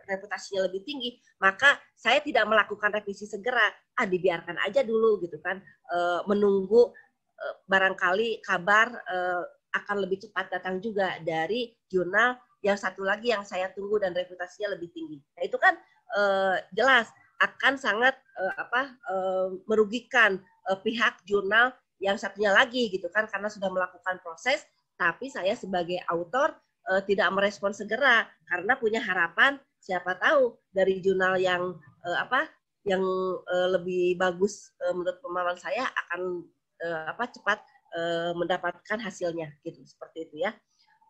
reputasinya 0.08 0.64
lebih 0.68 0.84
tinggi, 0.84 1.16
maka 1.40 1.76
saya 1.96 2.20
tidak 2.24 2.48
melakukan 2.48 2.92
revisi 2.92 3.28
segera. 3.28 3.68
Ah, 3.96 4.04
dibiarkan 4.04 4.60
aja 4.60 4.84
dulu 4.84 5.20
gitu 5.24 5.40
kan, 5.40 5.60
uh, 5.92 6.20
menunggu 6.28 6.92
uh, 7.36 7.54
barangkali 7.64 8.44
kabar 8.44 8.92
uh, 8.92 9.44
akan 9.82 10.06
lebih 10.06 10.28
cepat 10.28 10.48
datang 10.48 10.80
juga 10.80 11.20
dari 11.22 11.74
jurnal 11.92 12.36
yang 12.64 12.74
satu 12.74 13.04
lagi 13.04 13.30
yang 13.30 13.44
saya 13.44 13.70
tunggu 13.76 14.00
dan 14.00 14.16
reputasinya 14.16 14.74
lebih 14.74 14.90
tinggi. 14.90 15.18
Nah 15.36 15.42
itu 15.44 15.56
kan 15.60 15.74
uh, 16.16 16.56
jelas 16.72 17.12
akan 17.38 17.76
sangat 17.76 18.16
uh, 18.40 18.54
apa 18.56 18.82
uh, 19.12 19.48
merugikan 19.68 20.40
uh, 20.72 20.78
pihak 20.80 21.20
jurnal 21.28 21.76
yang 22.00 22.16
satunya 22.16 22.52
lagi 22.52 22.88
gitu 22.92 23.08
kan 23.12 23.28
karena 23.28 23.48
sudah 23.48 23.68
melakukan 23.72 24.20
proses 24.20 24.64
tapi 24.96 25.28
saya 25.28 25.52
sebagai 25.52 26.00
autor 26.08 26.56
uh, 26.88 27.00
tidak 27.04 27.28
merespon 27.32 27.72
segera 27.72 28.24
karena 28.48 28.72
punya 28.76 29.00
harapan 29.00 29.60
siapa 29.80 30.16
tahu 30.16 30.56
dari 30.72 31.00
jurnal 31.04 31.36
yang 31.36 31.76
uh, 32.04 32.18
apa 32.20 32.48
yang 32.86 33.02
uh, 33.44 33.68
lebih 33.76 34.16
bagus 34.16 34.72
uh, 34.84 34.92
menurut 34.96 35.18
pemahaman 35.20 35.58
saya 35.58 35.88
akan 36.06 36.46
uh, 36.84 37.12
apa 37.12 37.24
cepat 37.32 37.58
uh, 37.96 38.32
mendapatkan 38.36 39.00
hasilnya 39.00 39.56
gitu 39.64 39.80
seperti 39.88 40.28
itu 40.28 40.36
ya. 40.44 40.52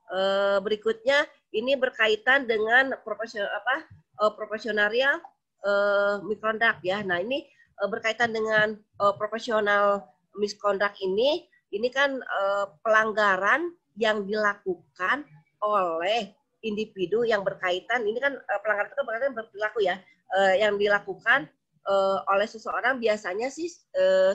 Uh, 0.06 0.62
berikutnya 0.62 1.26
ini 1.50 1.74
berkaitan 1.74 2.46
dengan 2.46 2.94
profesional 3.02 3.50
apa 3.50 3.76
profesionarial 4.38 5.18
uh, 5.66 6.22
misconduct 6.24 6.80
ya. 6.86 7.02
Nah 7.02 7.20
ini 7.20 7.44
berkaitan 7.76 8.32
dengan 8.32 8.80
profesional 9.20 10.08
misconduct 10.32 10.96
ini 11.04 11.44
ini 11.76 11.92
kan 11.92 12.24
pelanggaran 12.80 13.68
yang 14.00 14.24
dilakukan 14.24 15.28
oleh 15.60 16.32
individu 16.64 17.28
yang 17.28 17.44
berkaitan 17.44 18.08
ini 18.08 18.16
kan 18.16 18.40
pelanggaran 18.64 18.88
itu 18.96 19.04
berkaitan 19.04 19.36
berperilaku 19.36 19.84
ya 19.84 20.00
yang 20.56 20.80
dilakukan 20.80 21.52
oleh 22.32 22.48
seseorang 22.48 22.96
biasanya 22.96 23.52
sih 23.52 23.68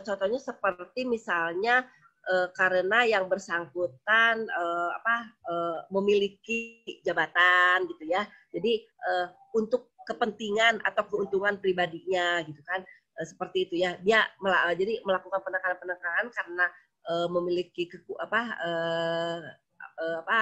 contohnya 0.06 0.38
seperti 0.38 1.10
misalnya 1.10 1.90
uh, 2.30 2.48
karena 2.54 3.08
yang 3.08 3.26
bersangkutan 3.26 4.46
uh, 4.46 4.92
apa 5.02 5.16
uh, 5.50 5.80
memiliki 5.90 6.84
jabatan 7.02 7.90
gitu 7.90 8.04
ya. 8.10 8.28
Jadi 8.54 8.86
uh, 9.08 9.28
untuk 9.58 9.96
kepentingan 10.06 10.82
atau 10.82 11.06
keuntungan 11.08 11.58
pribadinya 11.62 12.42
gitu 12.46 12.62
kan 12.66 12.84
uh, 13.18 13.26
seperti 13.26 13.70
itu 13.70 13.76
ya. 13.82 13.98
Dia 14.04 14.26
mel 14.44 14.54
jadi 14.78 15.02
melakukan 15.06 15.42
penekanan-penekanan 15.42 16.28
karena 16.34 16.66
uh, 17.10 17.28
memiliki 17.32 17.90
keku 17.90 18.14
apa 18.22 18.42
uh, 18.62 19.40
apa 20.02 20.40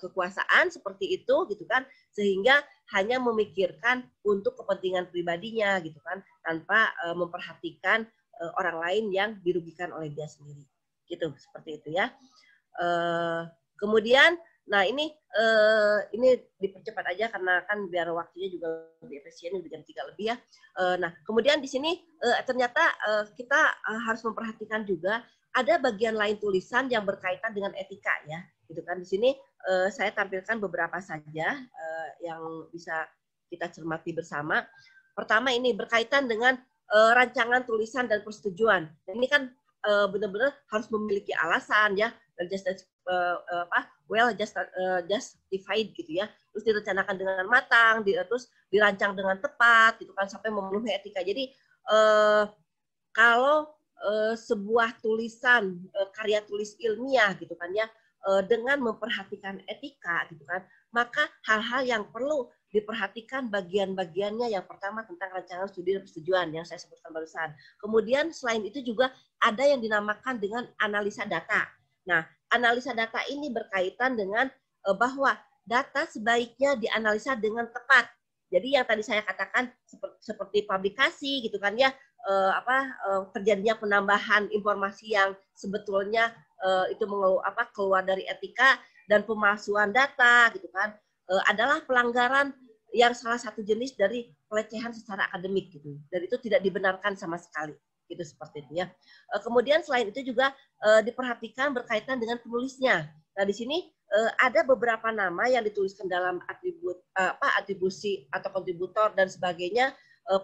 kekuasaan 0.00 0.72
seperti 0.72 1.20
itu 1.20 1.36
gitu 1.52 1.68
kan 1.68 1.84
sehingga 2.16 2.64
hanya 2.96 3.20
memikirkan 3.20 4.08
untuk 4.24 4.56
kepentingan 4.56 5.12
pribadinya 5.12 5.76
gitu 5.84 6.00
kan 6.00 6.24
tanpa 6.40 6.88
memperhatikan 7.12 8.08
orang 8.56 8.76
lain 8.80 9.04
yang 9.12 9.30
dirugikan 9.44 9.92
oleh 9.92 10.08
dia 10.16 10.24
sendiri 10.24 10.64
gitu 11.12 11.28
seperti 11.36 11.76
itu 11.76 11.92
ya. 11.92 12.08
Uh, 12.80 13.44
kemudian 13.76 14.40
nah 14.62 14.86
ini 14.86 15.12
uh, 15.36 16.06
ini 16.16 16.38
dipercepat 16.56 17.12
aja 17.12 17.28
karena 17.28 17.60
kan 17.68 17.90
biar 17.92 18.08
waktunya 18.14 18.48
juga 18.48 18.88
lebih 19.04 19.20
efisien 19.20 19.52
lebih 19.52 19.68
jam 19.68 19.82
tiga 19.84 20.08
lebih 20.08 20.32
ya. 20.32 20.36
Uh, 20.80 20.96
nah 20.96 21.12
kemudian 21.28 21.60
di 21.60 21.68
sini 21.68 22.00
ternyata 22.46 22.80
kita 23.34 23.82
harus 24.06 24.22
memperhatikan 24.22 24.86
juga 24.86 25.26
ada 25.52 25.76
bagian 25.82 26.14
lain 26.14 26.38
tulisan 26.38 26.86
yang 26.88 27.02
berkaitan 27.02 27.50
dengan 27.52 27.74
etika 27.74 28.14
ya. 28.30 28.40
Gitu 28.70 28.78
kan 28.86 29.02
di 29.02 29.06
sini 29.10 29.30
saya 29.90 30.14
tampilkan 30.14 30.62
beberapa 30.62 31.02
saja 31.02 31.58
yang 32.22 32.70
bisa 32.70 33.10
kita 33.50 33.74
cermati 33.74 34.14
bersama. 34.14 34.62
Pertama 35.18 35.50
ini 35.50 35.74
berkaitan 35.74 36.30
dengan 36.30 36.54
rancangan 36.94 37.66
tulisan 37.66 38.06
dan 38.06 38.22
persetujuan. 38.22 38.86
Ini 39.10 39.26
kan 39.26 39.50
uh, 39.86 40.06
benar-benar 40.10 40.54
harus 40.70 40.88
memiliki 40.90 41.32
alasan 41.36 41.98
ya. 41.98 42.10
Just 42.50 42.66
uh, 43.06 43.38
apa 43.68 43.86
well 44.10 44.34
just 44.34 44.58
uh, 44.58 45.00
justified 45.06 45.94
gitu 45.94 46.22
ya. 46.22 46.26
Terus 46.52 46.64
direncanakan 46.66 47.14
dengan 47.16 47.46
matang 47.46 48.02
di, 48.02 48.18
terus 48.26 48.50
dirancang 48.68 49.14
dengan 49.14 49.38
tepat 49.38 50.00
gitu 50.02 50.10
kan 50.16 50.26
sampai 50.26 50.50
memenuhi 50.50 50.90
etika. 50.90 51.22
Jadi 51.22 51.52
uh, 51.88 52.50
kalau 53.14 53.70
uh, 54.02 54.34
sebuah 54.34 54.98
tulisan 55.00 55.78
uh, 55.94 56.08
karya 56.12 56.42
tulis 56.44 56.74
ilmiah 56.82 57.32
gitu 57.38 57.54
kan 57.54 57.70
ya 57.72 57.86
uh, 58.26 58.42
dengan 58.42 58.80
memperhatikan 58.82 59.62
etika 59.70 60.26
gitu 60.30 60.42
kan 60.46 60.64
maka 60.90 61.26
hal-hal 61.46 61.82
yang 61.86 62.04
perlu 62.10 62.50
diperhatikan 62.72 63.52
bagian-bagiannya 63.52 64.48
yang 64.48 64.64
pertama 64.64 65.04
tentang 65.04 65.28
rancangan 65.36 65.68
studi 65.68 65.92
dan 65.92 66.02
persetujuan 66.08 66.46
yang 66.56 66.64
saya 66.64 66.80
sebutkan 66.80 67.12
barusan. 67.12 67.52
Kemudian 67.76 68.32
selain 68.32 68.64
itu 68.64 68.80
juga 68.80 69.12
ada 69.44 69.60
yang 69.60 69.84
dinamakan 69.84 70.40
dengan 70.40 70.64
analisa 70.80 71.28
data. 71.28 71.68
Nah, 72.08 72.24
analisa 72.48 72.96
data 72.96 73.20
ini 73.28 73.52
berkaitan 73.52 74.16
dengan 74.16 74.48
uh, 74.88 74.96
bahwa 74.96 75.36
data 75.68 76.08
sebaiknya 76.08 76.74
dianalisa 76.80 77.36
dengan 77.36 77.68
tepat. 77.68 78.08
Jadi 78.52 78.76
yang 78.76 78.84
tadi 78.84 79.00
saya 79.00 79.24
katakan 79.24 79.72
seperti, 80.20 80.68
publikasi 80.68 81.40
gitu 81.48 81.56
kan 81.56 81.72
ya 81.72 81.88
uh, 82.28 82.52
apa 82.52 82.76
uh, 83.08 83.22
terjadinya 83.32 83.72
penambahan 83.80 84.48
informasi 84.52 85.16
yang 85.16 85.36
sebetulnya 85.56 86.32
itu 86.94 87.02
mengelu, 87.10 87.42
apa 87.42 87.74
keluar 87.74 88.06
dari 88.06 88.22
etika 88.22 88.78
dan 89.10 89.26
pemalsuan 89.26 89.90
data 89.90 90.46
gitu 90.54 90.70
kan 90.70 90.94
adalah 91.50 91.82
pelanggaran 91.82 92.54
yang 92.92 93.16
salah 93.16 93.40
satu 93.40 93.64
jenis 93.64 93.96
dari 93.96 94.28
pelecehan 94.46 94.92
secara 94.92 95.28
akademik 95.32 95.72
gitu. 95.72 95.96
Dan 96.12 96.28
itu 96.28 96.36
tidak 96.40 96.60
dibenarkan 96.60 97.16
sama 97.16 97.40
sekali 97.40 97.72
gitu 98.12 98.22
seperti 98.22 98.68
itu 98.68 98.84
ya. 98.84 98.86
Uh, 99.32 99.40
kemudian 99.40 99.80
selain 99.80 100.12
itu 100.12 100.20
juga 100.20 100.52
uh, 100.84 101.00
diperhatikan 101.00 101.72
berkaitan 101.72 102.20
dengan 102.20 102.36
penulisnya. 102.44 103.08
Nah 103.08 103.44
di 103.48 103.54
sini 103.56 103.88
uh, 104.12 104.30
ada 104.44 104.60
beberapa 104.68 105.08
nama 105.08 105.48
yang 105.48 105.64
dituliskan 105.64 106.06
dalam 106.06 106.44
atribut 106.52 107.00
apa 107.16 107.60
atribusi 107.60 108.28
atau 108.32 108.48
kontributor 108.52 109.12
dan 109.12 109.28
sebagainya 109.28 109.92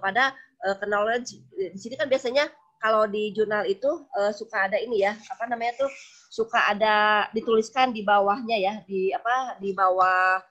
pada 0.05 0.37
knowledge 0.85 1.41
di 1.57 1.79
sini 1.81 1.97
kan 1.97 2.13
biasanya 2.13 2.45
kalau 2.77 3.09
di 3.09 3.33
jurnal 3.33 3.65
itu 3.65 4.05
suka 4.37 4.69
ada 4.69 4.77
ini 4.77 5.01
ya 5.01 5.17
apa 5.33 5.49
namanya 5.49 5.81
tuh 5.81 5.91
suka 6.29 6.61
ada 6.69 7.25
dituliskan 7.33 7.97
di 7.97 8.05
bawahnya 8.05 8.53
ya 8.59 8.75
di 8.85 9.17
apa 9.17 9.57
di 9.65 9.73
bawah 9.73 10.45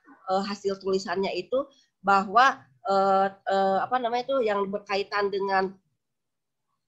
hasil 0.50 0.82
tulisannya 0.82 1.30
itu 1.38 1.70
bahwa 2.02 2.62
uh, 2.88 3.28
uh, 3.32 3.78
apa 3.84 3.96
namanya 4.00 4.32
itu 4.32 4.38
yang 4.48 4.68
berkaitan 4.72 5.30
dengan 5.30 5.76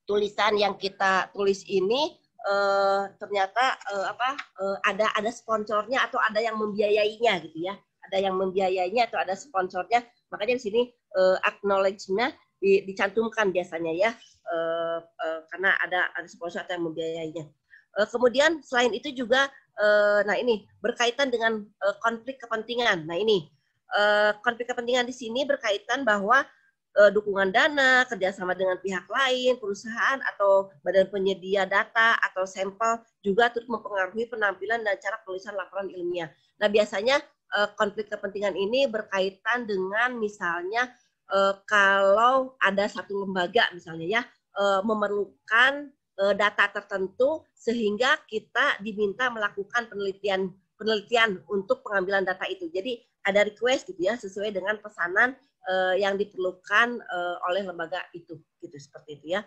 tulisan 0.10 0.58
yang 0.58 0.74
kita 0.80 1.30
tulis 1.36 1.62
ini 1.70 2.18
uh, 2.50 3.12
ternyata 3.22 3.78
uh, 3.94 4.06
apa 4.10 4.30
uh, 4.58 4.78
ada 4.88 5.06
ada 5.14 5.30
sponsornya 5.30 6.02
atau 6.10 6.18
ada 6.18 6.42
yang 6.42 6.58
membiayainya 6.58 7.46
gitu 7.46 7.70
ya. 7.70 7.78
Ada 8.10 8.26
yang 8.26 8.42
membiayainya 8.42 9.06
atau 9.06 9.22
ada 9.22 9.38
sponsornya. 9.38 10.02
Makanya 10.34 10.58
di 10.58 10.64
sini 10.66 10.82
uh, 11.14 11.38
acknowledge-nya 11.46 12.34
di, 12.58 12.84
dicantumkan 12.90 13.54
biasanya 13.54 13.94
ya 13.94 14.12
uh, 14.50 15.00
uh, 15.00 15.40
karena 15.54 15.78
ada 15.86 16.10
ada 16.18 16.28
sponsor 16.28 16.66
atau 16.66 16.74
yang 16.74 16.86
membiayainya. 16.90 17.46
Uh, 17.98 18.08
kemudian 18.10 18.66
selain 18.66 18.94
itu 18.98 19.14
juga 19.14 19.46
uh, 19.78 20.26
nah 20.26 20.36
ini 20.38 20.66
berkaitan 20.82 21.30
dengan 21.30 21.62
uh, 21.86 21.96
konflik 22.02 22.42
kepentingan. 22.42 23.06
Nah 23.06 23.18
ini 23.18 23.50
Eh, 23.90 24.32
konflik 24.46 24.70
kepentingan 24.70 25.10
di 25.10 25.16
sini 25.18 25.50
berkaitan 25.50 26.06
bahwa 26.06 26.46
uh, 26.94 27.10
dukungan 27.10 27.50
dana, 27.50 28.06
kerjasama 28.06 28.54
dengan 28.54 28.78
pihak 28.78 29.10
lain, 29.10 29.58
perusahaan 29.58 30.22
atau 30.30 30.70
badan 30.86 31.10
penyedia 31.10 31.66
data 31.66 32.14
atau 32.22 32.46
sampel 32.46 33.02
juga 33.26 33.50
turut 33.50 33.66
mempengaruhi 33.66 34.30
penampilan 34.30 34.86
dan 34.86 34.94
cara 35.02 35.18
penulisan 35.26 35.58
laporan 35.58 35.90
ilmiah. 35.90 36.30
Nah 36.62 36.70
biasanya 36.70 37.18
uh, 37.58 37.74
konflik 37.74 38.14
kepentingan 38.14 38.54
ini 38.54 38.86
berkaitan 38.86 39.66
dengan 39.66 40.22
misalnya 40.22 40.94
uh, 41.34 41.58
kalau 41.66 42.54
ada 42.62 42.86
satu 42.86 43.26
lembaga 43.26 43.74
misalnya 43.74 44.06
ya 44.06 44.22
uh, 44.58 44.86
memerlukan 44.86 45.94
data 46.20 46.68
tertentu 46.68 47.48
sehingga 47.56 48.20
kita 48.28 48.84
diminta 48.84 49.32
melakukan 49.32 49.88
penelitian 49.88 50.52
penelitian 50.76 51.40
untuk 51.48 51.80
pengambilan 51.80 52.28
data 52.28 52.44
itu. 52.52 52.68
Jadi 52.68 53.00
ada 53.30 53.46
request 53.46 53.90
gitu 53.90 54.02
ya 54.10 54.18
sesuai 54.18 54.50
dengan 54.52 54.78
pesanan 54.82 55.38
uh, 55.70 55.96
yang 55.96 56.18
diperlukan 56.18 57.00
uh, 57.06 57.36
oleh 57.50 57.64
lembaga 57.64 58.02
itu 58.18 58.38
gitu 58.60 58.78
seperti 58.78 59.22
itu 59.22 59.40
ya. 59.40 59.42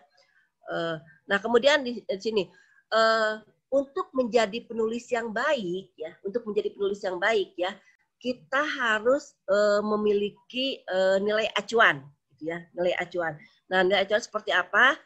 Uh, 0.71 0.97
nah 1.27 1.43
kemudian 1.43 1.83
di, 1.83 2.01
di 2.07 2.23
sini 2.23 2.47
uh, 2.95 3.43
untuk 3.73 4.13
menjadi 4.13 4.69
penulis 4.69 5.09
yang 5.09 5.33
baik 5.33 5.97
ya, 5.97 6.13
untuk 6.23 6.45
menjadi 6.45 6.77
penulis 6.77 7.01
yang 7.01 7.17
baik 7.17 7.57
ya, 7.57 7.73
kita 8.21 8.61
harus 8.61 9.33
uh, 9.49 9.81
memiliki 9.81 10.85
uh, 10.93 11.17
nilai 11.19 11.49
acuan 11.57 12.05
gitu 12.37 12.53
ya, 12.53 12.61
nilai 12.77 12.93
acuan. 13.01 13.35
Nah, 13.73 13.81
nilai 13.81 14.05
acuan 14.05 14.21
seperti 14.21 14.53
apa? 14.53 15.01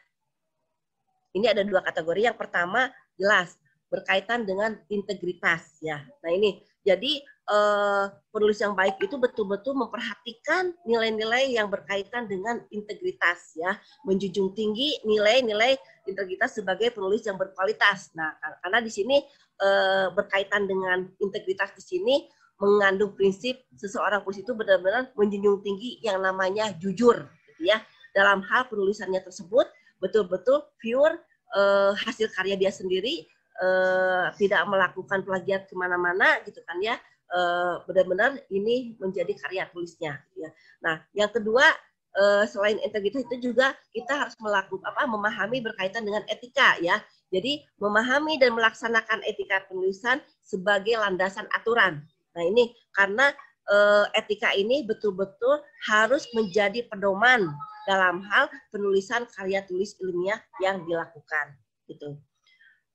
Ini 1.33 1.55
ada 1.55 1.63
dua 1.63 1.81
kategori. 1.87 2.27
Yang 2.27 2.37
pertama 2.43 2.91
jelas 3.15 3.55
berkaitan 3.87 4.43
dengan 4.43 4.75
integritas 4.91 5.79
ya. 5.79 6.03
Nah, 6.27 6.31
ini 6.35 6.59
jadi 6.83 7.23
uh, 7.51 8.11
penulis 8.35 8.59
yang 8.61 8.75
baik 8.75 8.99
itu 9.03 9.17
betul-betul 9.17 9.75
memperhatikan 9.79 10.75
nilai-nilai 10.85 11.55
yang 11.55 11.71
berkaitan 11.71 12.27
dengan 12.27 12.63
integritas 12.75 13.55
ya, 13.55 13.79
menjunjung 14.05 14.53
tinggi 14.55 14.99
nilai-nilai 15.07 15.79
integritas 16.07 16.59
sebagai 16.59 16.93
penulis 16.95 17.27
yang 17.27 17.39
berkualitas. 17.39 18.15
Nah, 18.15 18.35
karena 18.63 18.79
di 18.83 18.91
sini 18.91 19.17
uh, 19.63 20.11
berkaitan 20.15 20.67
dengan 20.67 21.07
integritas 21.23 21.75
di 21.79 21.83
sini 21.83 22.15
mengandung 22.57 23.13
prinsip 23.13 23.61
seseorang 23.77 24.25
penulis 24.25 24.41
itu 24.41 24.53
benar-benar 24.57 25.13
menjunjung 25.13 25.61
tinggi 25.61 26.01
yang 26.01 26.25
namanya 26.25 26.73
jujur, 26.81 27.29
gitu 27.53 27.63
ya. 27.69 27.79
Dalam 28.17 28.41
hal 28.49 28.65
penulisannya 28.73 29.21
tersebut 29.21 29.69
betul-betul 30.01 30.65
pure 30.81 31.21
uh, 31.53 31.93
hasil 31.93 32.33
karya 32.33 32.57
dia 32.57 32.73
sendiri, 32.73 33.29
uh, 33.61 34.33
tidak 34.41 34.65
melakukan 34.73 35.21
plagiat 35.21 35.69
ke 35.69 35.77
mana-mana, 35.77 36.41
gitu 36.49 36.65
kan 36.65 36.81
ya 36.81 36.97
uh, 37.37 37.85
benar-benar 37.85 38.41
ini 38.49 38.97
menjadi 38.97 39.37
karya 39.37 39.69
tulisnya. 39.71 40.17
Ya. 40.35 40.51
Nah, 40.81 41.05
yang 41.13 41.29
kedua 41.29 41.69
uh, 42.17 42.45
selain 42.49 42.81
integritas 42.81 43.29
itu 43.29 43.53
juga 43.53 43.77
kita 43.93 44.17
harus 44.17 44.35
melakukan 44.41 44.89
apa 44.89 45.05
memahami 45.05 45.61
berkaitan 45.61 46.09
dengan 46.09 46.25
etika 46.33 46.81
ya. 46.81 46.99
Jadi 47.29 47.61
memahami 47.83 48.41
dan 48.41 48.57
melaksanakan 48.57 49.21
etika 49.27 49.67
penulisan 49.69 50.23
sebagai 50.41 50.97
landasan 50.97 51.45
aturan. 51.53 52.01
Nah 52.33 52.43
ini 52.47 52.73
karena 52.95 53.35
uh, 53.69 54.07
etika 54.15 54.55
ini 54.55 54.87
betul-betul 54.87 55.61
harus 55.91 56.25
menjadi 56.33 56.87
pedoman 56.87 57.51
dalam 57.87 58.23
hal 58.31 58.51
penulisan 58.71 59.27
karya 59.35 59.63
tulis 59.67 59.95
ilmiah 60.03 60.39
yang 60.63 60.83
dilakukan 60.87 61.55
gitu. 61.87 62.19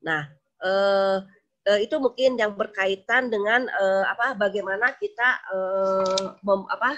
Nah, 0.03 0.27
uh, 0.63 1.23
itu 1.77 1.93
mungkin 2.01 2.41
yang 2.41 2.57
berkaitan 2.57 3.29
dengan 3.29 3.69
uh, 3.69 4.05
apa 4.09 4.33
bagaimana 4.33 4.97
kita 4.97 5.29
uh, 5.53 6.33
mem, 6.41 6.65
apa 6.69 6.97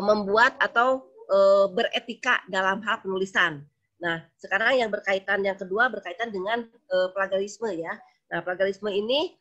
membuat 0.00 0.56
atau 0.56 1.04
beretika 1.76 2.40
dalam 2.48 2.80
hal 2.84 3.04
penulisan. 3.04 3.60
Nah, 4.00 4.24
sekarang 4.40 4.80
yang 4.80 4.88
berkaitan 4.88 5.44
yang 5.44 5.60
kedua 5.60 5.92
berkaitan 5.92 6.32
dengan 6.32 6.64
plagiarisme 7.12 7.68
ya. 7.76 7.92
Nah, 8.32 8.40
plagiarisme 8.40 8.88
ini 8.88 9.36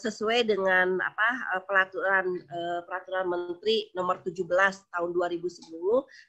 sesuai 0.00 0.48
dengan 0.48 1.00
apa 1.04 1.28
peraturan 1.68 2.32
peraturan 2.88 3.28
Menteri 3.28 3.92
nomor 3.92 4.24
17 4.24 4.48
tahun 4.88 5.10
2010 5.12 5.68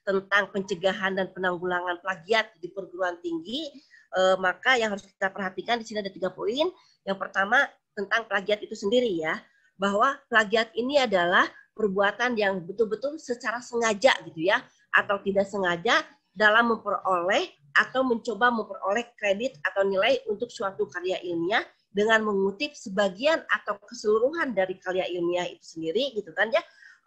tentang 0.04 0.44
pencegahan 0.52 1.16
dan 1.16 1.32
penanggulangan 1.32 2.04
plagiat 2.04 2.52
di 2.60 2.68
perguruan 2.76 3.20
tinggi, 3.24 3.72
uh, 4.16 4.36
maka 4.40 4.78
yang 4.78 4.94
harus 4.94 5.08
kita 5.08 5.32
perhatikan 5.32 5.80
di 5.80 5.86
sini 5.88 6.04
ada 6.04 6.12
tiga 6.12 6.30
poin. 6.32 6.68
Yang 7.08 7.18
pertama 7.18 7.66
tentang 7.96 8.28
plagiat 8.28 8.64
itu 8.64 8.76
sendiri 8.78 9.12
ya, 9.20 9.40
bahwa 9.76 10.14
plagiat 10.30 10.72
ini 10.78 11.02
adalah 11.02 11.50
perbuatan 11.74 12.38
yang 12.38 12.62
betul-betul 12.62 13.18
secara 13.18 13.64
sengaja 13.64 14.14
gitu 14.28 14.52
ya 14.52 14.62
atau 14.92 15.18
tidak 15.24 15.48
sengaja 15.48 16.04
dalam 16.32 16.76
memperoleh 16.76 17.50
atau 17.72 18.04
mencoba 18.04 18.52
memperoleh 18.52 19.08
kredit 19.16 19.56
atau 19.64 19.88
nilai 19.88 20.20
untuk 20.28 20.52
suatu 20.52 20.88
karya 20.92 21.18
ilmiah 21.24 21.64
dengan 21.92 22.24
mengutip 22.24 22.76
sebagian 22.76 23.40
atau 23.52 23.80
keseluruhan 23.88 24.52
dari 24.52 24.76
karya 24.80 25.08
ilmiah 25.12 25.48
itu 25.48 25.64
sendiri 25.80 26.12
gitu 26.16 26.32
kan 26.36 26.52
ya 26.52 26.62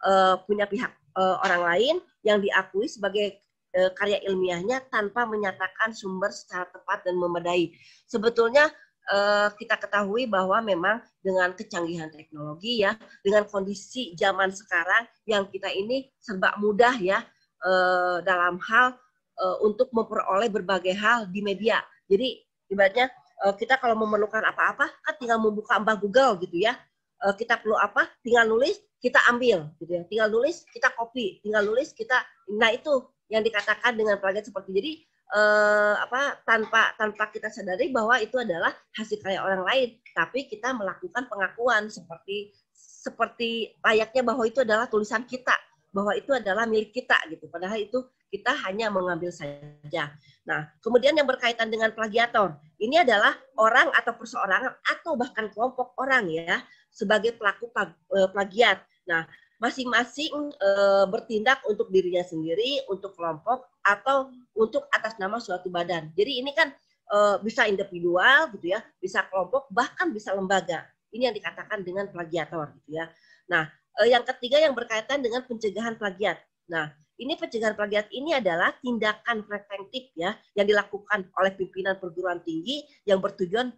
uh, 0.05 0.41
punya 0.45 0.65
pihak 0.65 0.93
uh, 1.17 1.41
orang 1.45 1.61
lain 1.73 1.95
yang 2.25 2.41
diakui 2.41 2.89
sebagai 2.89 3.44
uh, 3.75 3.91
karya 3.93 4.23
ilmiahnya 4.25 4.87
tanpa 4.87 5.27
menyatakan 5.27 5.91
sumber 5.91 6.31
secara 6.31 6.65
tepat 6.71 7.03
dan 7.03 7.19
memadai. 7.19 7.75
Sebetulnya 8.07 8.71
uh, 9.11 9.51
kita 9.53 9.77
ketahui 9.77 10.25
bahwa 10.25 10.63
memang 10.63 10.97
dengan 11.21 11.53
kecanggihan 11.53 12.09
teknologi 12.09 12.81
ya, 12.81 12.95
dengan 13.21 13.45
kondisi 13.45 14.15
zaman 14.17 14.49
sekarang 14.49 15.05
yang 15.27 15.45
kita 15.51 15.69
ini 15.69 16.09
serba 16.17 16.55
mudah 16.57 16.95
ya 16.97 17.21
uh, 17.65 18.23
dalam 18.23 18.57
hal 18.63 18.95
uh, 19.41 19.57
untuk 19.61 19.91
memperoleh 19.91 20.49
berbagai 20.49 20.95
hal 20.95 21.29
di 21.29 21.43
media. 21.43 21.81
Jadi 22.09 22.41
ibaratnya 22.71 23.11
uh, 23.45 23.53
kita 23.53 23.77
kalau 23.81 23.97
memerlukan 23.97 24.41
apa-apa 24.45 24.89
kan 24.89 25.13
tinggal 25.19 25.41
membuka 25.41 25.77
mbah 25.77 25.97
Google 25.99 26.39
gitu 26.41 26.65
ya. 26.65 26.77
Uh, 27.23 27.33
kita 27.33 27.57
perlu 27.57 27.79
apa? 27.79 28.11
Tinggal 28.21 28.45
nulis, 28.45 28.77
kita 28.99 29.17
ambil 29.31 29.71
gitu 29.79 29.91
ya. 29.91 30.03
Tinggal 30.05 30.29
nulis, 30.29 30.67
kita 30.69 30.91
copy. 30.93 31.41
Tinggal 31.41 31.63
nulis, 31.65 31.95
kita 31.95 32.21
nah 32.59 32.69
itu 32.69 33.01
yang 33.31 33.41
dikatakan 33.41 33.97
dengan 33.97 34.21
plagiat 34.21 34.45
seperti 34.45 34.69
jadi 34.75 34.91
uh, 35.33 35.95
apa 36.05 36.45
tanpa 36.45 36.93
tanpa 36.99 37.33
kita 37.33 37.49
sadari 37.49 37.89
bahwa 37.89 38.21
itu 38.21 38.37
adalah 38.37 38.69
hasil 38.93 39.17
karya 39.21 39.41
orang 39.41 39.65
lain, 39.65 39.89
tapi 40.13 40.45
kita 40.45 40.75
melakukan 40.77 41.25
pengakuan 41.25 41.89
seperti 41.89 42.53
seperti 42.75 43.73
layaknya 43.81 44.21
bahwa 44.25 44.43
itu 44.45 44.61
adalah 44.61 44.89
tulisan 44.89 45.25
kita, 45.25 45.53
bahwa 45.93 46.13
itu 46.17 46.33
adalah 46.33 46.65
milik 46.65 46.93
kita 46.93 47.17
gitu. 47.29 47.49
Padahal 47.49 47.77
itu 47.77 48.01
kita 48.33 48.51
hanya 48.67 48.89
mengambil 48.89 49.29
saja. 49.29 50.11
Nah, 50.45 50.69
kemudian 50.81 51.15
yang 51.15 51.25
berkaitan 51.25 51.71
dengan 51.71 51.93
plagiator, 51.93 52.57
ini 52.77 53.01
adalah 53.01 53.37
orang 53.55 53.89
atau 53.95 54.13
perseorangan 54.17 54.73
atau 54.83 55.13
bahkan 55.15 55.47
kelompok 55.53 55.95
orang 55.97 56.27
ya 56.29 56.61
sebagai 56.91 57.37
pelaku 57.39 57.71
e, 58.11 58.19
plagiat. 58.29 58.83
Nah, 59.07 59.23
masing-masing 59.65 60.53
e, 60.53 60.69
bertindak 61.09 61.65
untuk 61.65 61.89
dirinya 61.89 62.21
sendiri, 62.21 62.85
untuk 62.85 63.17
kelompok 63.17 63.65
atau 63.81 64.29
untuk 64.53 64.85
atas 64.93 65.17
nama 65.17 65.41
suatu 65.41 65.73
badan. 65.73 66.13
Jadi 66.13 66.45
ini 66.45 66.53
kan 66.53 66.69
e, 67.09 67.17
bisa 67.41 67.65
individual 67.65 68.53
gitu 68.53 68.77
ya, 68.77 68.85
bisa 69.01 69.25
kelompok 69.25 69.65
bahkan 69.73 70.13
bisa 70.13 70.37
lembaga. 70.37 70.85
Ini 71.09 71.33
yang 71.33 71.35
dikatakan 71.41 71.81
dengan 71.81 72.05
plagiator 72.13 72.77
gitu 72.77 73.01
ya. 73.01 73.09
Nah, 73.49 73.65
e, 73.97 74.13
yang 74.13 74.21
ketiga 74.21 74.61
yang 74.61 74.77
berkaitan 74.77 75.25
dengan 75.25 75.41
pencegahan 75.49 75.97
plagiat. 75.97 76.37
Nah, 76.69 76.93
ini 77.17 77.33
pencegahan 77.33 77.73
plagiat 77.73 78.13
ini 78.13 78.37
adalah 78.37 78.69
tindakan 78.85 79.47
preventif 79.49 80.13
ya 80.13 80.37
yang 80.53 80.69
dilakukan 80.69 81.25
oleh 81.41 81.51
pimpinan 81.57 81.97
perguruan 81.97 82.43
tinggi 82.45 82.85
yang 83.07 83.17
bertujuan 83.17 83.73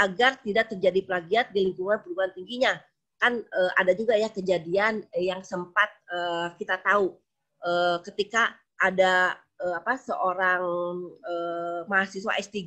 agar 0.00 0.40
tidak 0.40 0.72
terjadi 0.72 1.00
plagiat 1.04 1.46
di 1.52 1.70
lingkungan 1.70 2.00
perguruan 2.00 2.32
tingginya. 2.32 2.80
Kan 3.20 3.44
e, 3.44 3.60
ada 3.76 3.92
juga 3.92 4.16
ya 4.16 4.32
kejadian 4.32 5.04
yang 5.20 5.44
sempat 5.44 5.92
e, 6.08 6.18
kita 6.56 6.80
tahu 6.80 7.12
e, 7.60 7.70
ketika 8.08 8.56
ada 8.80 9.36
e, 9.60 9.66
apa 9.76 10.00
seorang 10.00 10.64
e, 11.20 11.34
mahasiswa 11.84 12.32
S3 12.40 12.56
e, 12.56 12.64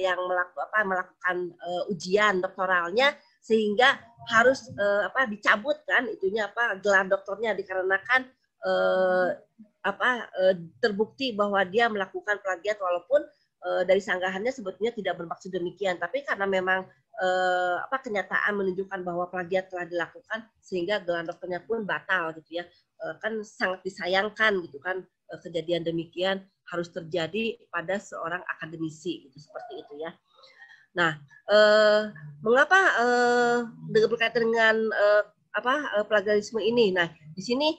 yang 0.00 0.16
melaku, 0.16 0.56
apa, 0.64 0.78
melakukan 0.80 1.36
e, 1.52 1.68
ujian 1.92 2.40
doktoralnya 2.40 3.12
sehingga 3.44 4.00
harus 4.32 4.72
e, 4.72 4.84
apa 5.04 5.28
dicabut 5.28 5.76
kan 5.84 6.08
itunya 6.08 6.48
apa 6.48 6.80
gelar 6.80 7.04
doktornya 7.04 7.52
dikarenakan 7.52 8.32
eh, 8.66 9.28
apa 9.86 10.10
eh, 10.42 10.54
terbukti 10.82 11.30
bahwa 11.36 11.62
dia 11.62 11.86
melakukan 11.86 12.42
plagiat 12.42 12.78
walaupun 12.82 13.22
eh, 13.66 13.82
dari 13.82 13.98
sanggahannya 13.98 14.54
sebetulnya 14.54 14.94
tidak 14.94 15.18
bermaksud 15.18 15.50
demikian. 15.50 15.98
Tapi 15.98 16.22
karena 16.22 16.46
memang 16.46 16.86
eh, 17.18 17.76
apa 17.82 17.98
kenyataan 17.98 18.54
menunjukkan 18.54 19.00
bahwa 19.02 19.26
plagiat 19.26 19.68
telah 19.72 19.86
dilakukan 19.90 20.46
sehingga 20.62 21.02
gelar 21.02 21.26
dokternya 21.26 21.66
pun 21.66 21.82
batal 21.82 22.30
gitu 22.38 22.62
ya. 22.62 22.64
Eh, 23.02 23.14
kan 23.18 23.42
sangat 23.42 23.82
disayangkan 23.82 24.62
gitu 24.64 24.78
kan 24.78 25.02
eh, 25.04 25.38
kejadian 25.42 25.82
demikian 25.82 26.46
harus 26.70 26.90
terjadi 26.90 27.58
pada 27.70 27.98
seorang 27.98 28.42
akademisi 28.46 29.26
gitu 29.28 29.36
seperti 29.42 29.82
itu 29.82 29.94
ya. 30.00 30.14
Nah 30.94 31.18
eh, 31.50 32.02
mengapa 32.40 32.80
eh, 33.02 33.58
berkaitan 33.90 34.46
dengan 34.46 34.76
eh, 34.78 35.22
apa 35.56 35.74
eh, 36.00 36.06
plagiarisme 36.06 36.62
ini? 36.62 36.94
Nah 36.94 37.10
di 37.34 37.42
sini 37.42 37.74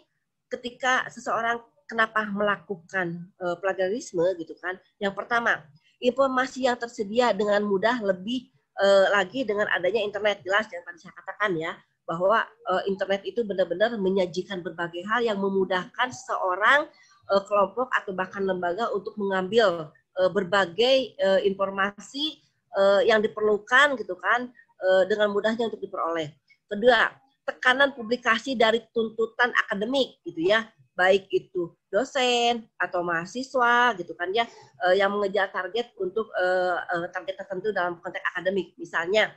ketika 0.47 1.07
seseorang 1.11 1.59
kenapa 1.87 2.27
melakukan 2.27 3.31
uh, 3.39 3.55
plagiarisme 3.57 4.23
gitu 4.37 4.53
kan. 4.59 4.75
Yang 4.99 5.15
pertama, 5.15 5.63
informasi 6.01 6.69
yang 6.69 6.77
tersedia 6.77 7.33
dengan 7.33 7.65
mudah 7.65 8.01
lebih 8.01 8.49
uh, 8.77 9.09
lagi 9.13 9.41
dengan 9.43 9.65
adanya 9.73 10.01
internet 10.05 10.45
jelas 10.45 10.69
yang 10.69 10.85
tadi 10.85 10.97
saya 11.01 11.13
katakan 11.17 11.51
ya 11.57 11.73
bahwa 12.07 12.45
uh, 12.71 12.83
internet 12.87 13.25
itu 13.27 13.43
benar-benar 13.43 13.91
menyajikan 13.99 14.63
berbagai 14.63 15.03
hal 15.11 15.25
yang 15.25 15.37
memudahkan 15.41 16.09
seorang 16.13 16.87
uh, 17.27 17.43
kelompok 17.43 17.91
atau 17.91 18.15
bahkan 18.15 18.47
lembaga 18.47 18.87
untuk 18.95 19.17
mengambil 19.19 19.91
uh, 20.15 20.29
berbagai 20.31 21.17
uh, 21.19 21.41
informasi 21.43 22.39
uh, 22.79 23.03
yang 23.03 23.19
diperlukan 23.19 23.99
gitu 23.99 24.15
kan 24.15 24.47
uh, 24.79 25.03
dengan 25.09 25.33
mudahnya 25.35 25.67
untuk 25.67 25.83
diperoleh. 25.83 26.31
Kedua, 26.71 27.11
tekanan 27.47 27.95
publikasi 27.95 28.55
dari 28.55 28.83
tuntutan 28.91 29.51
akademik 29.67 30.19
gitu 30.23 30.51
ya 30.51 30.67
baik 30.97 31.29
itu 31.29 31.77
dosen 31.93 32.65
atau 32.81 33.05
mahasiswa 33.05 33.93
gitu 33.95 34.17
kan 34.17 34.33
ya 34.33 34.49
uh, 34.81 34.97
yang 34.97 35.13
mengejar 35.13 35.53
target 35.53 35.93
untuk 36.01 36.27
uh, 36.33 36.81
uh, 36.81 37.07
target 37.13 37.37
tertentu 37.37 37.69
dalam 37.69 38.01
konteks 38.01 38.25
akademik. 38.33 38.73
Misalnya 38.81 39.31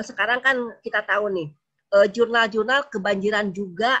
sekarang 0.00 0.40
kan 0.40 0.56
kita 0.80 1.04
tahu 1.04 1.28
nih 1.28 1.52
jurnal-jurnal 2.08 2.88
kebanjiran 2.88 3.52
juga 3.52 4.00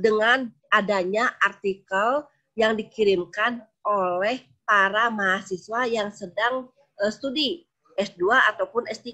dengan 0.00 0.48
adanya 0.72 1.28
artikel 1.44 2.24
yang 2.56 2.72
dikirimkan 2.72 3.60
oleh 3.84 4.48
para 4.64 5.12
mahasiswa 5.12 5.84
yang 5.84 6.08
sedang 6.08 6.72
studi 7.12 7.68
S2 8.00 8.32
ataupun 8.56 8.88
S3 8.88 9.12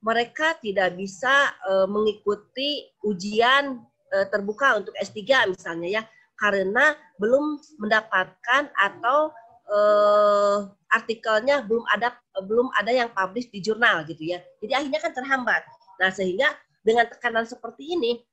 mereka 0.00 0.56
tidak 0.64 0.96
bisa 0.96 1.52
mengikuti 1.84 2.88
ujian 3.04 3.84
terbuka 4.30 4.78
untuk 4.78 4.94
S3 4.98 5.50
misalnya 5.50 5.88
ya 6.00 6.02
karena 6.40 6.96
belum 7.20 7.60
mendapatkan 7.78 8.72
atau 8.72 9.30
uh, 9.68 10.66
artikelnya 10.90 11.62
belum 11.68 11.84
ada 11.92 12.16
belum 12.42 12.72
ada 12.74 12.90
yang 12.90 13.12
publish 13.12 13.52
di 13.52 13.62
jurnal 13.62 14.02
gitu 14.08 14.34
ya. 14.34 14.42
Jadi 14.58 14.72
akhirnya 14.72 15.00
kan 15.04 15.12
terhambat. 15.14 15.62
Nah, 16.00 16.10
sehingga 16.10 16.48
dengan 16.80 17.06
tekanan 17.06 17.44
seperti 17.44 17.94
ini 17.94 18.24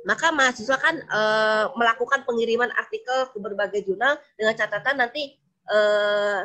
maka 0.00 0.32
mahasiswa 0.32 0.80
kan 0.80 0.96
e, 0.96 1.20
melakukan 1.76 2.24
pengiriman 2.24 2.72
artikel 2.72 3.28
ke 3.30 3.36
berbagai 3.36 3.84
jurnal 3.84 4.16
dengan 4.32 4.56
catatan 4.56 4.96
nanti 4.96 5.36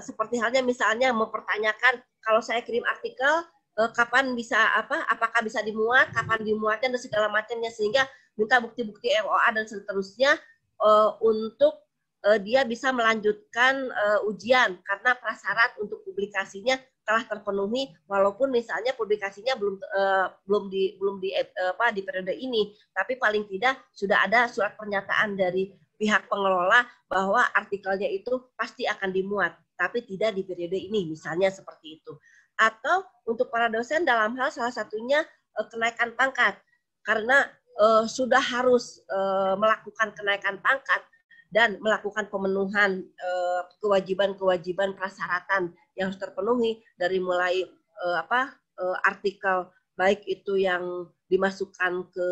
seperti 0.06 0.38
halnya 0.38 0.62
misalnya 0.62 1.10
mempertanyakan 1.10 1.98
kalau 2.22 2.46
saya 2.46 2.62
kirim 2.62 2.86
artikel 2.86 3.42
kapan 3.76 4.32
bisa 4.40 4.56
apa 4.56 5.04
apakah 5.12 5.44
bisa 5.44 5.60
dimuat 5.60 6.08
kapan 6.16 6.40
dimuatnya 6.48 6.96
dan 6.96 7.02
segala 7.02 7.28
macamnya 7.28 7.68
sehingga 7.68 8.08
minta 8.40 8.60
bukti-bukti 8.64 9.12
ROA 9.20 9.52
dan 9.52 9.68
seterusnya 9.68 10.40
uh, 10.80 11.20
untuk 11.20 11.84
uh, 12.24 12.40
dia 12.40 12.64
bisa 12.64 12.96
melanjutkan 12.96 13.92
uh, 13.92 14.28
ujian 14.28 14.80
karena 14.84 15.12
prasyarat 15.20 15.76
untuk 15.80 16.04
publikasinya 16.08 16.80
telah 17.06 17.22
terpenuhi 17.28 17.94
walaupun 18.10 18.50
misalnya 18.50 18.96
publikasinya 18.98 19.54
belum 19.60 19.78
uh, 19.78 20.28
belum 20.48 20.64
di 20.74 20.98
belum 20.98 21.22
di 21.22 21.36
uh, 21.36 21.76
apa 21.78 21.94
di 21.94 22.02
periode 22.02 22.34
ini. 22.34 22.74
Tapi 22.92 23.20
paling 23.22 23.46
tidak 23.46 23.78
sudah 23.94 24.26
ada 24.26 24.50
surat 24.50 24.74
pernyataan 24.74 25.38
dari 25.38 25.70
pihak 25.96 26.28
pengelola 26.28 26.84
bahwa 27.08 27.46
artikelnya 27.56 28.10
itu 28.12 28.52
pasti 28.60 28.84
akan 28.84 29.16
dimuat 29.16 29.56
tapi 29.76 30.04
tidak 30.08 30.36
di 30.36 30.44
periode 30.48 30.76
ini 30.76 31.08
misalnya 31.12 31.52
seperti 31.52 32.00
itu 32.00 32.16
atau 32.56 33.04
untuk 33.28 33.52
para 33.52 33.68
dosen 33.68 34.08
dalam 34.08 34.36
hal 34.40 34.52
salah 34.52 34.72
satunya 34.72 35.24
uh, 35.60 35.66
kenaikan 35.68 36.16
pangkat 36.16 36.56
karena 37.06 37.48
uh, 37.80 38.08
sudah 38.08 38.42
harus 38.42 39.04
uh, 39.12 39.60
melakukan 39.60 40.16
kenaikan 40.16 40.58
pangkat 40.64 41.04
dan 41.54 41.80
melakukan 41.80 42.28
pemenuhan 42.28 43.00
eh, 43.06 43.62
kewajiban-kewajiban 43.80 44.92
persyaratan 45.00 45.72
yang 45.96 46.12
harus 46.12 46.20
terpenuhi 46.20 46.84
dari 47.00 47.24
mulai 47.24 47.64
uh, 48.04 48.20
apa 48.20 48.52
uh, 48.76 48.98
artikel 49.08 49.72
baik 49.96 50.28
itu 50.28 50.60
yang 50.60 51.08
dimasukkan 51.32 52.12
ke 52.12 52.30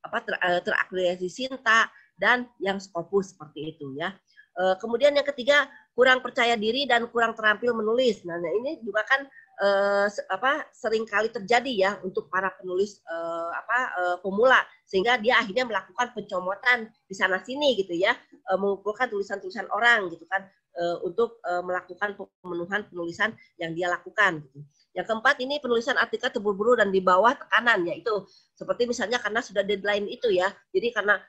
apa 0.00 0.18
ter, 0.24 0.34
uh, 0.40 0.60
terakreditasi 0.64 1.28
Sinta 1.28 1.92
dan 2.16 2.48
yang 2.64 2.80
Scopus 2.80 3.36
seperti 3.36 3.76
itu 3.76 3.92
ya. 4.00 4.16
Uh, 4.56 4.72
kemudian 4.80 5.12
yang 5.12 5.28
ketiga 5.28 5.68
kurang 5.94 6.22
percaya 6.24 6.54
diri 6.54 6.86
dan 6.86 7.10
kurang 7.10 7.34
terampil 7.34 7.74
menulis. 7.74 8.22
Nah, 8.24 8.38
nah 8.38 8.50
ini 8.50 8.80
juga 8.80 9.02
kan 9.04 9.26
uh, 9.60 10.06
apa 10.32 10.66
sering 10.72 11.04
kali 11.04 11.28
terjadi 11.28 11.72
ya 11.72 11.90
untuk 12.02 12.26
para 12.32 12.50
penulis 12.56 13.02
uh, 13.06 13.50
apa 13.52 13.78
uh, 14.00 14.16
pemula 14.24 14.58
sehingga 14.88 15.20
dia 15.20 15.38
akhirnya 15.38 15.68
melakukan 15.68 16.10
pencomotan 16.16 16.88
di 17.06 17.14
sana 17.14 17.38
sini 17.44 17.76
gitu 17.78 17.94
ya 17.94 18.16
uh, 18.50 18.58
mengumpulkan 18.58 19.12
tulisan-tulisan 19.12 19.68
orang 19.70 20.08
gitu 20.10 20.24
kan 20.26 20.48
uh, 20.80 20.96
untuk 21.04 21.38
uh, 21.44 21.62
melakukan 21.62 22.16
pemenuhan 22.40 22.86
penulisan 22.88 23.34
yang 23.60 23.76
dia 23.76 23.90
lakukan. 23.92 24.40
Gitu. 24.46 24.58
Yang 24.90 25.06
keempat 25.06 25.36
ini 25.38 25.62
penulisan 25.62 25.94
artikel 25.94 26.34
terburu-buru 26.34 26.74
dan 26.74 26.90
di 26.90 26.98
bawah 26.98 27.36
tekanan 27.36 27.86
yaitu 27.86 28.10
seperti 28.58 28.90
misalnya 28.90 29.22
karena 29.22 29.38
sudah 29.38 29.62
deadline 29.62 30.10
itu 30.10 30.32
ya. 30.34 30.50
Jadi 30.74 30.90
karena 30.90 31.20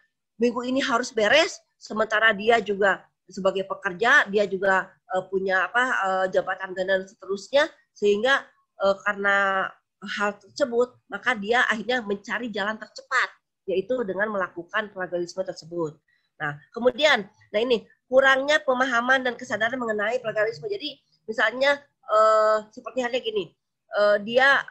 minggu 0.42 0.66
ini 0.66 0.82
harus 0.82 1.14
beres, 1.14 1.62
sementara 1.78 2.34
dia 2.34 2.58
juga 2.58 3.06
sebagai 3.32 3.64
pekerja 3.66 4.28
dia 4.28 4.44
juga 4.46 4.92
uh, 5.16 5.24
punya 5.32 5.72
apa 5.72 5.84
uh, 6.04 6.26
jabatan 6.28 6.76
dan 6.76 7.08
seterusnya 7.08 7.66
sehingga 7.96 8.44
uh, 8.84 8.96
karena 9.08 9.68
hal 10.20 10.38
tersebut 10.38 10.98
maka 11.08 11.34
dia 11.38 11.64
akhirnya 11.66 12.04
mencari 12.04 12.52
jalan 12.52 12.76
tercepat 12.76 13.30
yaitu 13.70 14.02
dengan 14.04 14.28
melakukan 14.34 14.90
plagiarisme 14.92 15.46
tersebut. 15.46 15.96
Nah, 16.42 16.58
kemudian 16.74 17.30
nah 17.54 17.62
ini 17.62 17.86
kurangnya 18.10 18.60
pemahaman 18.66 19.22
dan 19.22 19.38
kesadaran 19.38 19.78
mengenai 19.78 20.18
plagiarisme. 20.20 20.66
Jadi 20.66 20.98
misalnya 21.30 21.78
uh, 22.10 22.66
seperti 22.74 23.06
halnya 23.06 23.22
gini, 23.22 23.54
uh, 23.94 24.18
dia 24.18 24.66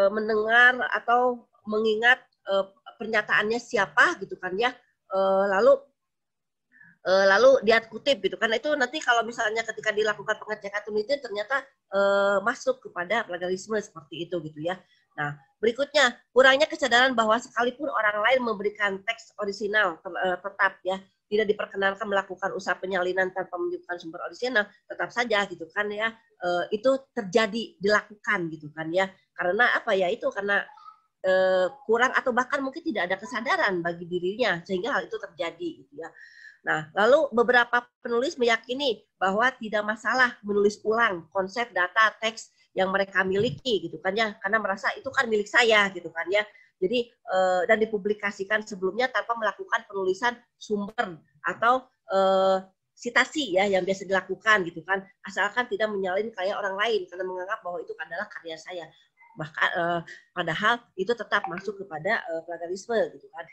uh, 0.00 0.10
mendengar 0.10 0.80
atau 0.96 1.46
mengingat 1.68 2.18
pernyataannya 2.98 3.62
siapa 3.62 4.18
gitu 4.18 4.34
kan 4.42 4.50
ya, 4.58 4.74
lalu 5.54 5.78
uh, 7.06 7.24
lalu 7.36 7.62
dia 7.64 7.80
kutip 7.84 8.20
gitu 8.20 8.36
kan 8.36 8.50
itu 8.52 8.72
nanti 8.76 9.00
kalau 9.00 9.24
misalnya 9.24 9.64
ketika 9.64 9.92
dilakukan 9.94 10.36
pengecekan 10.40 10.82
penelitian 10.84 11.20
ternyata 11.20 11.64
uh, 11.92 12.38
masuk 12.44 12.80
kepada 12.82 13.24
plagiarisme 13.24 13.76
seperti 13.80 14.28
itu 14.28 14.36
gitu 14.44 14.60
ya. 14.60 14.76
Nah, 15.18 15.36
berikutnya 15.60 16.16
kurangnya 16.32 16.64
kesadaran 16.64 17.12
bahwa 17.12 17.36
sekalipun 17.36 17.90
orang 17.90 18.24
lain 18.24 18.40
memberikan 18.46 19.02
teks 19.04 19.36
orisinal 19.42 19.98
tetap 20.40 20.80
ya 20.86 20.96
tidak 21.30 21.46
diperkenankan 21.54 22.06
melakukan 22.10 22.50
usaha 22.58 22.74
penyalinan 22.74 23.30
tanpa 23.30 23.54
menunjukkan 23.54 23.96
sumber 24.02 24.20
original, 24.26 24.66
tetap 24.90 25.14
saja 25.14 25.46
gitu 25.46 25.62
kan 25.70 25.86
ya 25.86 26.10
e, 26.42 26.74
itu 26.74 26.90
terjadi 27.14 27.78
dilakukan 27.78 28.50
gitu 28.50 28.66
kan 28.74 28.90
ya 28.90 29.06
karena 29.38 29.78
apa 29.78 29.94
ya 29.94 30.10
itu 30.10 30.26
karena 30.34 30.66
e, 31.22 31.32
kurang 31.86 32.10
atau 32.18 32.34
bahkan 32.34 32.58
mungkin 32.58 32.82
tidak 32.82 33.06
ada 33.06 33.16
kesadaran 33.22 33.78
bagi 33.78 34.10
dirinya 34.10 34.58
sehingga 34.66 34.90
hal 34.90 35.06
itu 35.06 35.16
terjadi 35.22 35.68
gitu 35.86 35.94
ya. 36.02 36.10
Nah, 36.60 36.92
lalu 36.92 37.32
beberapa 37.32 37.88
penulis 38.04 38.36
meyakini 38.36 39.00
bahwa 39.16 39.48
tidak 39.56 39.80
masalah 39.84 40.36
menulis 40.44 40.76
ulang 40.84 41.24
konsep 41.32 41.72
data 41.72 42.12
teks 42.20 42.52
yang 42.76 42.92
mereka 42.92 43.24
miliki 43.24 43.88
gitu 43.88 43.96
kan 43.98 44.12
ya. 44.12 44.36
Karena 44.44 44.60
merasa 44.60 44.92
itu 44.96 45.08
kan 45.08 45.24
milik 45.26 45.48
saya 45.48 45.88
gitu 45.92 46.12
kan 46.12 46.28
ya. 46.28 46.44
Jadi 46.80 47.12
uh, 47.28 47.62
dan 47.68 47.76
dipublikasikan 47.80 48.64
sebelumnya 48.64 49.08
tanpa 49.12 49.36
melakukan 49.36 49.84
penulisan 49.84 50.36
sumber 50.56 51.20
atau 51.44 51.84
uh, 52.12 52.64
sitasi 52.96 53.56
ya 53.56 53.64
yang 53.64 53.84
biasa 53.84 54.04
dilakukan 54.04 54.64
gitu 54.68 54.84
kan. 54.84 55.00
Asalkan 55.24 55.64
tidak 55.68 55.88
menyalin 55.88 56.28
karya 56.32 56.56
orang 56.56 56.76
lain 56.76 57.08
karena 57.08 57.24
menganggap 57.24 57.60
bahwa 57.64 57.80
itu 57.80 57.92
adalah 57.96 58.28
karya 58.28 58.56
saya. 58.60 58.84
Bahkan 59.36 59.68
uh, 59.76 60.00
padahal 60.36 60.80
itu 60.96 61.12
tetap 61.16 61.48
masuk 61.48 61.80
kepada 61.80 62.20
plagiarisme 62.44 62.96
gitu 63.16 63.28
kan 63.32 63.48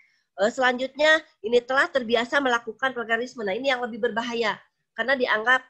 selanjutnya 0.54 1.18
ini 1.42 1.58
telah 1.66 1.90
terbiasa 1.90 2.38
melakukan 2.38 2.94
plagiarisme 2.94 3.42
nah 3.42 3.58
ini 3.58 3.74
yang 3.74 3.82
lebih 3.82 3.98
berbahaya 3.98 4.54
karena 4.94 5.18
dianggap 5.18 5.66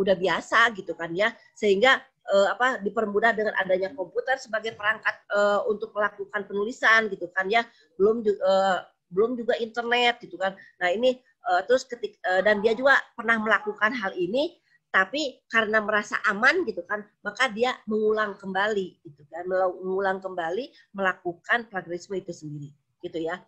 udah 0.00 0.16
biasa 0.16 0.72
gitu 0.72 0.96
kan 0.96 1.12
ya. 1.12 1.32
Sehingga 1.52 2.00
uh, 2.32 2.56
apa 2.56 2.80
dipermudah 2.80 3.36
dengan 3.36 3.52
adanya 3.60 3.92
komputer 3.92 4.40
sebagai 4.40 4.72
perangkat 4.72 5.12
uh, 5.32 5.64
untuk 5.68 5.92
melakukan 5.92 6.48
penulisan 6.48 7.12
gitu 7.12 7.28
kan 7.32 7.48
ya. 7.52 7.64
Belum 8.00 8.24
uh, 8.24 8.80
belum 9.12 9.36
juga 9.36 9.60
internet 9.60 10.24
gitu 10.24 10.40
kan. 10.40 10.56
Nah 10.80 10.88
ini 10.88 11.20
uh, 11.52 11.60
terus 11.68 11.84
ketik 11.84 12.16
uh, 12.24 12.40
dan 12.40 12.64
dia 12.64 12.72
juga 12.72 12.96
pernah 13.12 13.36
melakukan 13.36 13.92
hal 13.92 14.16
ini 14.16 14.56
tapi 14.90 15.38
karena 15.46 15.78
merasa 15.78 16.18
aman 16.26 16.66
gitu 16.66 16.82
kan 16.82 17.06
maka 17.22 17.46
dia 17.46 17.78
mengulang 17.86 18.34
kembali 18.34 18.98
gitu 19.06 19.22
kan 19.30 19.46
mengulang 19.46 20.18
kembali 20.18 20.66
melakukan 20.98 21.70
plagiarisme 21.70 22.18
itu 22.18 22.34
sendiri 22.34 22.74
gitu 22.98 23.22
ya 23.22 23.38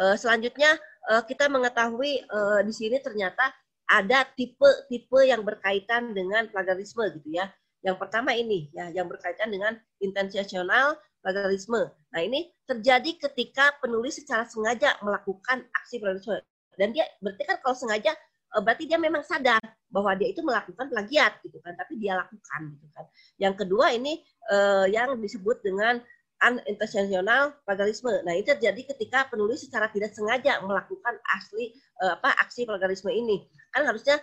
uh, 0.00 0.16
selanjutnya 0.18 0.78
uh, 1.10 1.22
kita 1.26 1.46
mengetahui 1.50 2.24
uh, 2.30 2.60
di 2.62 2.72
sini 2.74 2.98
ternyata 3.02 3.52
ada 3.84 4.24
tipe-tipe 4.32 5.20
yang 5.28 5.44
berkaitan 5.44 6.16
dengan 6.16 6.48
plagiarisme 6.48 7.04
gitu 7.20 7.36
ya 7.36 7.52
yang 7.84 8.00
pertama 8.00 8.32
ini 8.32 8.72
ya 8.72 8.88
yang 8.96 9.04
berkaitan 9.06 9.52
dengan 9.52 9.76
intensional 10.00 10.96
plagiarisme. 11.24 11.88
Nah, 12.12 12.20
ini 12.20 12.52
terjadi 12.68 13.16
ketika 13.28 13.72
penulis 13.80 14.20
secara 14.20 14.44
sengaja 14.44 15.00
melakukan 15.00 15.64
aksi 15.72 16.00
plagiarisme. 16.00 16.40
Dan 16.76 16.92
dia 16.92 17.08
berarti 17.24 17.44
kan 17.48 17.56
kalau 17.64 17.76
sengaja 17.76 18.12
eh, 18.56 18.60
berarti 18.60 18.84
dia 18.84 19.00
memang 19.00 19.24
sadar 19.24 19.60
bahwa 19.88 20.12
dia 20.16 20.28
itu 20.32 20.44
melakukan 20.44 20.92
plagiat 20.92 21.40
gitu 21.40 21.60
kan, 21.64 21.72
tapi 21.80 21.96
dia 21.96 22.20
lakukan 22.20 22.60
gitu 22.76 22.86
kan. 22.92 23.04
Yang 23.40 23.54
kedua 23.64 23.86
ini 23.96 24.20
eh, 24.52 24.86
yang 24.92 25.16
disebut 25.16 25.64
dengan 25.64 26.04
unintentional 26.44 27.56
plagiarisme. 27.64 28.12
Nah, 28.22 28.36
ini 28.36 28.44
terjadi 28.44 28.94
ketika 28.94 29.26
penulis 29.32 29.64
secara 29.64 29.88
tidak 29.88 30.12
sengaja 30.12 30.60
melakukan 30.60 31.16
asli 31.32 31.72
eh, 32.04 32.12
apa 32.12 32.36
aksi 32.44 32.68
plagiarisme 32.68 33.08
ini. 33.08 33.48
Kan 33.72 33.88
harusnya 33.88 34.20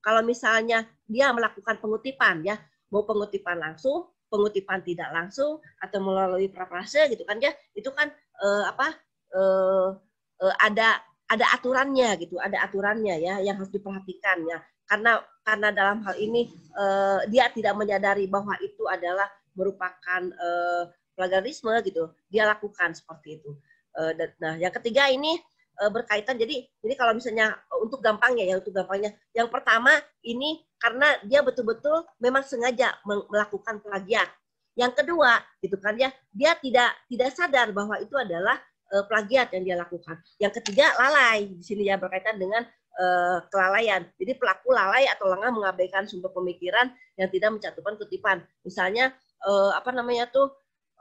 kalau 0.00 0.24
misalnya 0.24 0.88
dia 1.04 1.28
melakukan 1.34 1.76
pengutipan 1.82 2.40
ya, 2.46 2.56
mau 2.88 3.04
pengutipan 3.04 3.60
langsung, 3.60 4.08
pengutipan 4.32 4.80
tidak 4.80 5.12
langsung 5.12 5.60
atau 5.82 5.98
melalui 6.00 6.48
praprase 6.48 7.04
gitu 7.12 7.26
kan 7.28 7.36
ya, 7.42 7.52
itu 7.76 7.90
kan 7.92 8.08
uh, 8.40 8.64
apa 8.72 8.96
uh, 9.36 9.88
uh, 10.40 10.54
ada 10.64 11.04
ada 11.30 11.46
aturannya 11.54 12.16
gitu, 12.18 12.40
ada 12.40 12.64
aturannya 12.64 13.20
ya 13.20 13.34
yang 13.44 13.60
harus 13.60 13.70
diperhatikan 13.70 14.42
ya. 14.48 14.58
Karena 14.88 15.22
karena 15.46 15.68
dalam 15.70 16.02
hal 16.02 16.16
ini 16.18 16.50
uh, 16.74 17.22
dia 17.30 17.52
tidak 17.54 17.76
menyadari 17.78 18.26
bahwa 18.26 18.56
itu 18.64 18.88
adalah 18.90 19.28
merupakan 19.54 20.22
uh, 20.40 20.88
plagiarisme 21.20 21.68
gitu, 21.84 22.08
dia 22.32 22.48
lakukan 22.48 22.96
seperti 22.96 23.36
itu. 23.36 23.52
Uh, 23.92 24.16
nah, 24.40 24.56
yang 24.56 24.72
ketiga 24.72 25.12
ini 25.12 25.36
berkaitan 25.80 26.36
jadi 26.36 26.68
jadi 26.84 26.92
kalau 26.92 27.16
misalnya 27.16 27.56
untuk 27.80 28.04
gampangnya 28.04 28.44
ya 28.52 28.60
untuk 28.60 28.76
gampangnya 28.76 29.16
yang 29.32 29.48
pertama 29.48 29.88
ini 30.20 30.60
karena 30.76 31.16
dia 31.24 31.40
betul-betul 31.40 32.04
memang 32.20 32.44
sengaja 32.44 33.00
melakukan 33.04 33.80
plagiat. 33.80 34.28
Yang 34.76 35.00
kedua, 35.00 35.40
gitu 35.60 35.80
kan 35.80 35.96
ya, 35.96 36.12
dia 36.32 36.52
tidak 36.60 36.96
tidak 37.08 37.32
sadar 37.32 37.72
bahwa 37.72 37.96
itu 38.00 38.12
adalah 38.16 38.60
uh, 38.92 39.04
plagiat 39.08 39.52
yang 39.56 39.62
dia 39.64 39.76
lakukan. 39.76 40.20
Yang 40.40 40.60
ketiga, 40.60 40.96
lalai. 41.00 41.48
Di 41.48 41.64
sini 41.64 41.88
ya 41.88 42.00
berkaitan 42.00 42.40
dengan 42.40 42.64
kelalaian. 43.48 44.04
Jadi 44.20 44.36
pelaku 44.36 44.76
lalai 44.76 45.08
atau 45.08 45.32
lengah 45.32 45.48
mengabaikan 45.56 46.04
sumber 46.04 46.36
pemikiran 46.36 46.92
yang 47.16 47.32
tidak 47.32 47.56
mencantumkan 47.56 47.96
kutipan. 47.96 48.44
Misalnya 48.60 49.16
apa 49.72 49.88
namanya 49.88 50.28
tuh 50.28 50.52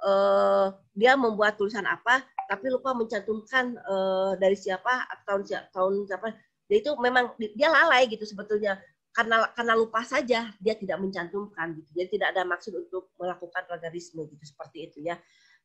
uh, 0.04 0.76
dia 0.96 1.16
membuat 1.16 1.56
tulisan 1.56 1.86
apa 1.88 2.24
tapi 2.50 2.66
lupa 2.74 2.98
mencantumkan 2.98 3.78
uh, 3.86 4.34
dari 4.42 4.58
siapa 4.58 5.06
tahun 5.28 5.46
tahun 5.70 5.94
siapa. 6.10 6.34
Jadi 6.70 6.78
itu 6.86 6.92
memang 7.02 7.34
dia 7.38 7.70
lalai 7.70 8.10
gitu 8.10 8.26
sebetulnya 8.26 8.78
karena 9.14 9.50
karena 9.54 9.74
lupa 9.78 10.02
saja 10.06 10.50
dia 10.58 10.74
tidak 10.78 10.98
mencantumkan 10.98 11.78
gitu. 11.78 11.90
Jadi 11.94 12.08
tidak 12.18 12.38
ada 12.38 12.42
maksud 12.46 12.74
untuk 12.74 13.14
melakukan 13.22 13.66
plagiarisme 13.70 14.26
gitu 14.26 14.44
seperti 14.46 14.90
itu 14.90 14.98
ya. 15.06 15.18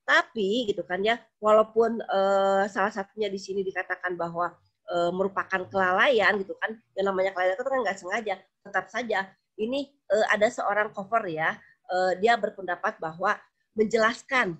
Tapi 0.04 0.68
gitu 0.68 0.84
kan 0.84 1.00
ya, 1.00 1.16
walaupun 1.40 2.04
uh, 2.04 2.68
salah 2.68 2.92
satunya 2.92 3.32
di 3.32 3.40
sini 3.40 3.64
dikatakan 3.64 4.20
bahwa 4.20 4.52
uh, 4.92 5.08
merupakan 5.08 5.64
kelalaian 5.72 6.36
gitu 6.36 6.52
kan, 6.60 6.76
yang 6.92 7.08
namanya 7.08 7.32
kelalaian 7.32 7.56
itu 7.56 7.64
kan 7.64 7.80
nggak 7.80 7.96
sengaja, 7.96 8.34
tetap 8.68 8.92
saja 8.92 9.32
ini 9.56 9.88
uh, 10.12 10.26
ada 10.28 10.52
seorang 10.52 10.92
cover 10.92 11.24
ya, 11.24 11.56
uh, 11.88 12.12
dia 12.20 12.36
berpendapat 12.36 13.00
bahwa 13.00 13.40
menjelaskan 13.74 14.58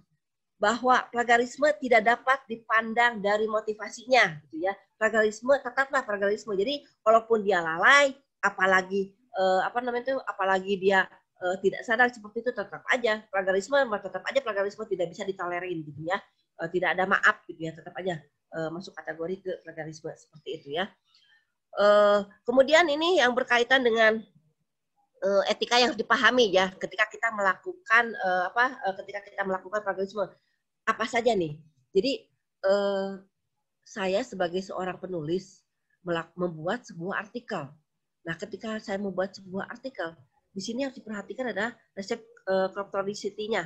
bahwa 0.58 1.02
plagiarisme 1.10 1.66
tidak 1.82 2.14
dapat 2.14 2.38
dipandang 2.46 3.18
dari 3.18 3.48
motivasinya 3.50 4.38
gitu 4.48 4.66
ya. 4.70 4.72
Plagiarisme 4.94 5.50
tetaplah 5.60 6.06
plagiarisme. 6.06 6.54
Jadi 6.54 6.86
walaupun 7.02 7.42
dia 7.42 7.58
lalai, 7.58 8.14
apalagi 8.44 9.16
uh, 9.40 9.64
apa 9.64 9.80
namanya 9.80 10.12
itu 10.12 10.16
apalagi 10.28 10.72
dia 10.76 11.08
uh, 11.40 11.56
tidak 11.64 11.80
sadar 11.82 12.08
seperti 12.12 12.44
itu 12.44 12.50
tetap 12.52 12.84
aja 12.92 13.24
plagiarisme 13.32 13.80
tetap 13.98 14.22
aja 14.28 14.40
plagiarisme 14.44 14.84
tidak 14.84 15.08
bisa 15.10 15.24
ditolerin 15.24 15.80
gitu 15.80 16.04
ya 16.04 16.20
uh, 16.60 16.68
tidak 16.68 16.92
ada 16.92 17.08
maaf 17.08 17.40
gitu 17.48 17.64
ya 17.64 17.72
tetap 17.72 17.96
aja 17.96 18.20
uh, 18.52 18.68
masuk 18.68 18.92
kategori 18.92 19.40
ke 19.40 19.52
plagiarisme 19.64 20.12
seperti 20.12 20.50
itu 20.60 20.68
ya 20.76 20.86
Uh, 21.74 22.22
kemudian 22.46 22.86
ini 22.86 23.18
yang 23.18 23.34
berkaitan 23.34 23.82
dengan 23.82 24.22
etika 25.48 25.80
yang 25.80 25.92
harus 25.92 26.00
dipahami 26.00 26.52
ya 26.52 26.68
ketika 26.76 27.08
kita 27.08 27.32
melakukan 27.32 28.04
uh, 28.20 28.52
apa 28.52 28.76
uh, 28.84 28.94
ketika 29.02 29.20
kita 29.24 29.42
melakukan 29.44 29.80
pragmatisme 29.80 30.28
apa 30.84 31.04
saja 31.08 31.32
nih. 31.32 31.56
Jadi 31.94 32.12
uh, 32.66 33.20
saya 33.84 34.20
sebagai 34.24 34.60
seorang 34.64 34.96
penulis 35.00 35.64
membuat 36.36 36.84
sebuah 36.84 37.28
artikel. 37.28 37.72
Nah, 38.24 38.34
ketika 38.36 38.76
saya 38.80 39.00
membuat 39.00 39.36
sebuah 39.36 39.68
artikel, 39.68 40.16
di 40.52 40.60
sini 40.60 40.84
harus 40.84 40.96
diperhatikan 40.96 41.52
adalah 41.52 41.72
resep 41.96 42.20
uh, 42.48 42.68
nya 43.48 43.62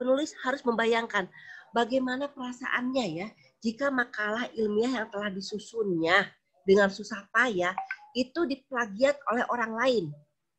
Penulis 0.00 0.32
harus 0.42 0.62
membayangkan 0.64 1.28
bagaimana 1.76 2.30
perasaannya 2.32 3.06
ya 3.20 3.28
jika 3.60 3.92
makalah 3.92 4.48
ilmiah 4.56 5.04
yang 5.04 5.08
telah 5.12 5.28
disusunnya 5.28 6.24
dengan 6.64 6.88
susah 6.88 7.28
payah 7.28 7.76
itu 8.16 8.48
diplagiat 8.48 9.20
oleh 9.28 9.44
orang 9.52 9.72
lain. 9.76 10.04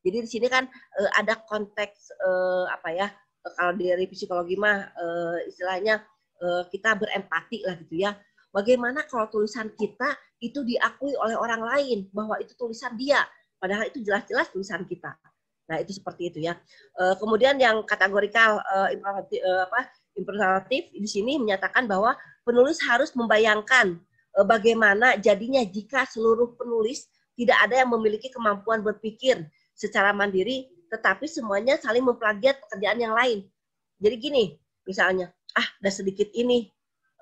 Jadi 0.01 0.17
di 0.25 0.29
sini 0.29 0.47
kan 0.49 0.65
uh, 0.67 1.11
ada 1.17 1.37
konteks 1.45 2.13
uh, 2.21 2.65
apa 2.69 2.89
ya 2.93 3.07
kalau 3.57 3.73
dari 3.73 4.05
psikologi 4.05 4.53
mah 4.57 4.89
uh, 4.93 5.37
istilahnya 5.49 6.01
uh, 6.41 6.65
kita 6.69 6.97
berempati 6.97 7.65
lah 7.65 7.77
gitu 7.85 8.05
ya. 8.05 8.17
Bagaimana 8.51 9.07
kalau 9.07 9.31
tulisan 9.31 9.71
kita 9.79 10.11
itu 10.43 10.61
diakui 10.67 11.15
oleh 11.15 11.37
orang 11.39 11.63
lain 11.63 12.11
bahwa 12.11 12.35
itu 12.41 12.51
tulisan 12.59 12.99
dia, 12.99 13.23
padahal 13.55 13.87
itu 13.87 14.03
jelas-jelas 14.03 14.51
tulisan 14.51 14.83
kita. 14.83 15.15
Nah 15.71 15.79
itu 15.79 15.95
seperti 15.95 16.33
itu 16.33 16.39
ya. 16.43 16.59
Uh, 16.99 17.15
kemudian 17.15 17.55
yang 17.55 17.79
kategorikal 17.87 18.59
uh, 18.59 18.91
informatif, 18.91 19.39
uh, 19.39 19.63
apa 19.71 19.87
informatif 20.19 20.91
di 20.91 21.07
sini 21.07 21.39
menyatakan 21.39 21.87
bahwa 21.87 22.17
penulis 22.43 22.83
harus 22.83 23.15
membayangkan 23.15 24.01
Eh, 24.31 24.47
bagaimana 24.47 25.19
jadinya 25.19 25.59
jika 25.67 26.07
seluruh 26.07 26.55
penulis 26.55 27.03
tidak 27.35 27.57
ada 27.67 27.83
yang 27.83 27.91
memiliki 27.91 28.31
kemampuan 28.31 28.79
berpikir 28.79 29.43
secara 29.81 30.13
mandiri, 30.13 30.69
tetapi 30.93 31.25
semuanya 31.25 31.81
saling 31.81 32.05
memplagiat 32.05 32.61
pekerjaan 32.61 33.01
yang 33.01 33.17
lain. 33.17 33.49
Jadi 33.97 34.15
gini, 34.21 34.43
misalnya, 34.85 35.33
ah, 35.57 35.65
ada 35.81 35.89
sedikit 35.89 36.29
ini, 36.37 36.69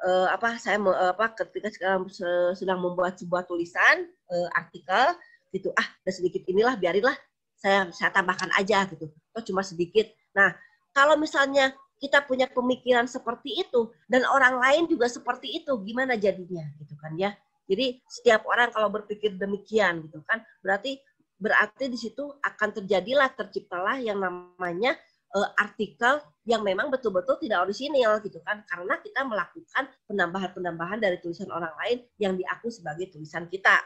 uh, 0.04 0.28
apa 0.36 0.60
saya 0.60 0.76
uh, 0.76 1.16
apa 1.16 1.32
ketika 1.40 1.72
sekarang 1.72 2.12
sedang 2.52 2.84
membuat 2.84 3.16
sebuah 3.16 3.48
tulisan 3.48 4.12
uh, 4.28 4.50
artikel 4.60 5.16
gitu, 5.56 5.72
ah, 5.80 5.88
ada 5.88 6.12
sedikit 6.12 6.44
inilah, 6.52 6.76
biarinlah 6.76 7.16
saya 7.56 7.88
saya 7.96 8.12
tambahkan 8.12 8.52
aja 8.60 8.84
gitu, 8.92 9.08
atau 9.32 9.42
cuma 9.48 9.64
sedikit. 9.64 10.12
Nah, 10.36 10.52
kalau 10.92 11.16
misalnya 11.16 11.72
kita 12.00 12.24
punya 12.24 12.48
pemikiran 12.48 13.06
seperti 13.06 13.60
itu 13.60 13.92
dan 14.08 14.24
orang 14.24 14.56
lain 14.56 14.84
juga 14.88 15.12
seperti 15.12 15.60
itu 15.64 15.76
gimana 15.84 16.16
jadinya 16.16 16.64
gitu 16.80 16.96
kan 16.96 17.12
ya 17.20 17.36
jadi 17.68 18.00
setiap 18.08 18.48
orang 18.48 18.72
kalau 18.72 18.88
berpikir 18.88 19.36
demikian 19.36 20.08
gitu 20.08 20.24
kan 20.24 20.40
berarti 20.64 21.04
berarti 21.40 21.88
di 21.88 21.96
situ 21.96 22.28
akan 22.44 22.70
terjadilah 22.84 23.32
terciptalah 23.34 23.98
yang 24.04 24.20
namanya 24.20 25.00
uh, 25.34 25.50
artikel 25.56 26.20
yang 26.44 26.62
memang 26.62 26.92
betul-betul 26.92 27.40
tidak 27.40 27.64
orisinil 27.64 28.20
gitu 28.22 28.44
kan 28.44 28.62
karena 28.68 29.00
kita 29.00 29.24
melakukan 29.24 29.84
penambahan-penambahan 30.12 31.00
dari 31.00 31.18
tulisan 31.24 31.48
orang 31.50 31.72
lain 31.86 31.98
yang 32.20 32.36
diakui 32.36 32.70
sebagai 32.70 33.08
tulisan 33.10 33.48
kita. 33.48 33.80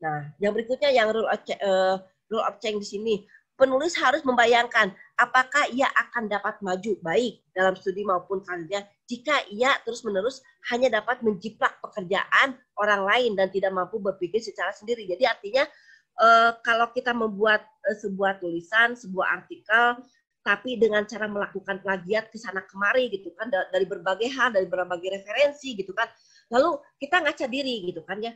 Nah, 0.00 0.32
yang 0.40 0.52
berikutnya 0.52 0.92
yang 0.92 1.12
rule 1.12 1.28
of, 1.28 1.40
uh, 1.60 2.00
rule 2.32 2.44
of 2.44 2.56
change 2.64 2.84
di 2.84 2.88
sini 2.96 3.14
penulis 3.56 3.96
harus 3.96 4.20
membayangkan 4.20 4.92
apakah 5.16 5.64
ia 5.72 5.88
akan 5.88 6.28
dapat 6.28 6.60
maju 6.60 6.92
baik 7.00 7.40
dalam 7.56 7.72
studi 7.72 8.04
maupun 8.04 8.44
karirnya 8.44 8.84
jika 9.08 9.48
ia 9.48 9.72
terus-menerus 9.82 10.44
hanya 10.68 11.00
dapat 11.00 11.24
menjiplak 11.24 11.80
pekerjaan 11.80 12.60
orang 12.76 13.02
lain 13.08 13.32
dan 13.32 13.48
tidak 13.48 13.72
mampu 13.72 13.96
berpikir 13.96 14.44
secara 14.44 14.76
sendiri. 14.76 15.08
Jadi 15.08 15.24
artinya 15.24 15.64
eh, 16.20 16.52
kalau 16.64 16.90
kita 16.92 17.12
membuat 17.16 17.64
eh, 17.88 17.96
sebuah 17.96 18.40
tulisan, 18.40 18.96
sebuah 18.96 19.42
artikel, 19.42 20.00
tapi 20.46 20.78
dengan 20.78 21.02
cara 21.04 21.26
melakukan 21.26 21.82
plagiat 21.82 22.30
ke 22.30 22.38
sana 22.38 22.62
kemari 22.70 23.10
gitu 23.10 23.34
kan 23.34 23.50
dari 23.50 23.82
berbagai 23.82 24.30
hal, 24.30 24.54
dari 24.54 24.66
berbagai 24.70 25.22
referensi 25.22 25.74
gitu 25.74 25.90
kan. 25.90 26.06
Lalu 26.54 26.78
kita 27.02 27.18
ngaca 27.18 27.46
diri 27.50 27.90
gitu 27.90 28.06
kan 28.06 28.22
ya. 28.22 28.30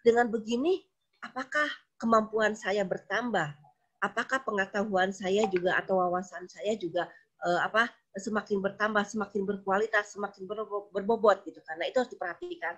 Dengan 0.00 0.32
begini 0.32 0.80
apakah 1.20 1.68
kemampuan 2.00 2.56
saya 2.56 2.80
bertambah? 2.88 3.60
apakah 4.00 4.40
pengetahuan 4.42 5.12
saya 5.12 5.44
juga 5.52 5.76
atau 5.76 6.00
wawasan 6.00 6.48
saya 6.48 6.74
juga 6.74 7.06
uh, 7.44 7.60
apa 7.68 7.92
semakin 8.18 8.58
bertambah, 8.58 9.06
semakin 9.06 9.46
berkualitas, 9.46 10.18
semakin 10.18 10.48
berbobot 10.90 11.46
gitu 11.46 11.62
karena 11.62 11.86
itu 11.86 12.02
harus 12.02 12.10
diperhatikan. 12.10 12.74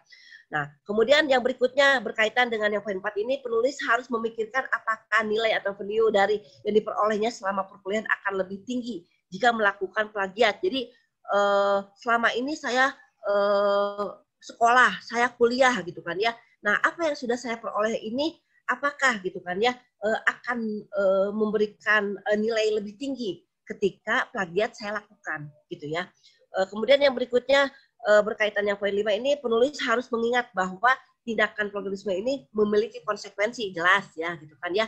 Nah, 0.53 0.69
kemudian 0.85 1.25
yang 1.25 1.41
berikutnya 1.41 2.05
berkaitan 2.05 2.53
dengan 2.53 2.69
yang 2.69 2.85
poin 2.85 3.01
4 3.01 3.25
ini 3.25 3.41
penulis 3.41 3.81
harus 3.89 4.13
memikirkan 4.13 4.69
apakah 4.69 5.25
nilai 5.25 5.57
atau 5.57 5.73
value 5.73 6.13
dari 6.13 6.37
yang 6.69 6.77
diperolehnya 6.77 7.33
selama 7.33 7.65
perkuliahan 7.65 8.05
akan 8.05 8.45
lebih 8.45 8.61
tinggi 8.69 9.09
jika 9.33 9.49
melakukan 9.57 10.13
plagiat. 10.13 10.61
Jadi 10.61 10.93
uh, 11.33 11.89
selama 11.97 12.29
ini 12.37 12.53
saya 12.53 12.93
uh, 13.25 14.21
sekolah, 14.37 15.01
saya 15.01 15.33
kuliah 15.33 15.73
gitu 15.81 16.05
kan 16.05 16.21
ya. 16.21 16.37
Nah, 16.61 16.77
apa 16.85 17.09
yang 17.09 17.17
sudah 17.17 17.41
saya 17.41 17.57
peroleh 17.57 17.97
ini 17.97 18.37
apakah 18.71 19.19
gitu 19.21 19.43
kan 19.43 19.59
ya 19.59 19.75
uh, 19.75 20.19
akan 20.29 20.59
uh, 20.95 21.29
memberikan 21.35 22.15
uh, 22.15 22.37
nilai 22.39 22.79
lebih 22.79 22.95
tinggi 22.97 23.43
ketika 23.75 24.29
plagiat 24.31 24.77
saya 24.77 25.01
lakukan 25.01 25.49
gitu 25.73 25.89
ya. 25.89 26.09
Uh, 26.53 26.69
kemudian 26.69 27.01
yang 27.01 27.17
berikutnya 27.17 27.73
uh, 28.09 28.23
berkaitan 28.23 28.69
yang 28.69 28.77
poin 28.77 28.93
5 28.93 29.03
ini 29.19 29.41
penulis 29.41 29.81
harus 29.83 30.07
mengingat 30.13 30.53
bahwa 30.53 30.93
tindakan 31.25 31.71
plagiarisme 31.73 32.13
ini 32.13 32.45
memiliki 32.53 33.01
konsekuensi 33.07 33.73
jelas 33.73 34.13
ya 34.15 34.37
gitu 34.37 34.55
kan 34.61 34.73
ya. 34.75 34.87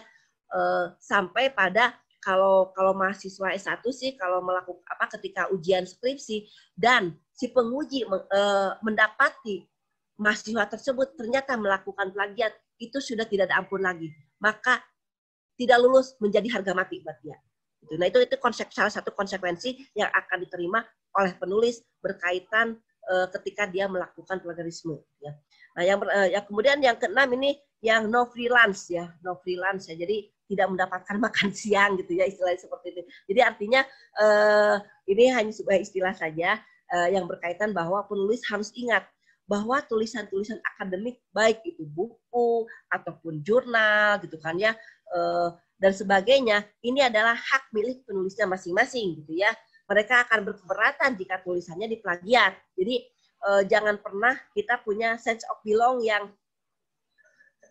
Uh, 0.54 0.92
sampai 1.00 1.50
pada 1.50 1.96
kalau 2.22 2.72
kalau 2.72 2.96
mahasiswa 2.96 3.52
S1 3.52 3.84
sih 3.92 4.16
kalau 4.16 4.40
melakukan 4.40 4.80
apa 4.88 5.12
ketika 5.18 5.48
ujian 5.52 5.84
skripsi 5.84 6.48
dan 6.72 7.20
si 7.36 7.52
penguji 7.52 8.08
mendapati 8.80 9.68
mahasiswa 10.16 10.64
tersebut 10.64 11.18
ternyata 11.20 11.58
melakukan 11.58 12.14
plagiat 12.14 12.54
itu 12.78 12.98
sudah 12.98 13.26
tidak 13.26 13.50
ada 13.50 13.62
ampun 13.62 13.82
lagi. 13.82 14.10
Maka 14.42 14.82
tidak 15.54 15.78
lulus 15.82 16.18
menjadi 16.18 16.48
harga 16.50 16.72
mati 16.74 16.98
buat 17.02 17.18
dia. 17.22 17.38
Gitu. 17.84 18.00
Nah 18.00 18.08
itu 18.08 18.18
itu 18.24 18.36
konsep 18.40 18.72
salah 18.72 18.88
satu 18.88 19.12
konsekuensi 19.12 19.92
yang 19.92 20.08
akan 20.08 20.40
diterima 20.48 20.80
oleh 21.20 21.36
penulis 21.36 21.84
berkaitan 22.00 22.80
uh, 23.12 23.28
ketika 23.38 23.68
dia 23.68 23.84
melakukan 23.86 24.40
plagiarisme. 24.40 24.96
Ya. 25.20 25.36
Nah 25.76 25.82
yang, 25.84 25.98
uh, 26.00 26.28
yang 26.32 26.44
kemudian 26.48 26.78
yang 26.80 26.96
keenam 26.96 27.28
ini 27.36 27.60
yang 27.84 28.08
no 28.08 28.24
freelance 28.32 28.88
ya, 28.88 29.12
no 29.20 29.36
freelance 29.44 29.92
ya. 29.92 29.94
Jadi 30.00 30.32
tidak 30.48 30.72
mendapatkan 30.72 31.16
makan 31.28 31.52
siang 31.52 32.00
gitu 32.00 32.16
ya 32.16 32.24
istilahnya 32.24 32.60
seperti 32.64 32.86
itu. 32.96 33.02
Jadi 33.28 33.40
artinya 33.44 33.80
uh, 34.18 34.76
ini 35.04 35.28
hanya 35.28 35.52
sebuah 35.52 35.78
istilah 35.78 36.16
saja 36.16 36.56
uh, 36.96 37.08
yang 37.12 37.28
berkaitan 37.28 37.76
bahwa 37.76 38.00
penulis 38.08 38.40
harus 38.48 38.72
ingat 38.72 39.04
bahwa 39.44 39.76
tulisan-tulisan 39.84 40.56
akademik 40.74 41.20
baik 41.36 41.60
itu 41.68 41.84
buku 41.84 42.64
ataupun 42.88 43.44
jurnal 43.44 44.16
gitu 44.24 44.40
kan 44.40 44.56
ya 44.56 44.72
eh, 45.12 45.48
dan 45.78 45.92
sebagainya 45.92 46.62
ini 46.86 47.02
adalah 47.02 47.34
hak 47.34 47.74
milik 47.74 48.06
penulisnya 48.06 48.46
masing-masing 48.46 49.20
gitu 49.22 49.42
ya 49.42 49.50
mereka 49.90 50.24
akan 50.24 50.46
berkeberatan 50.46 51.18
jika 51.18 51.42
tulisannya 51.42 51.90
diplagiat 51.90 52.54
jadi 52.78 52.94
eh, 53.44 53.62
jangan 53.66 53.98
pernah 53.98 54.34
kita 54.54 54.80
punya 54.86 55.18
sense 55.18 55.42
of 55.50 55.58
belong 55.66 56.00
yang 56.00 56.30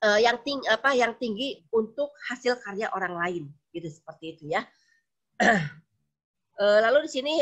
eh, 0.04 0.20
yang 0.22 0.38
tinggi 0.44 0.68
apa 0.68 0.90
yang 0.94 1.16
tinggi 1.16 1.64
untuk 1.72 2.12
hasil 2.28 2.60
karya 2.60 2.92
orang 2.92 3.16
lain 3.16 3.44
gitu 3.72 3.88
seperti 3.88 4.38
itu 4.38 4.44
ya 4.52 4.62
lalu 6.64 7.10
di 7.10 7.12
sini 7.12 7.42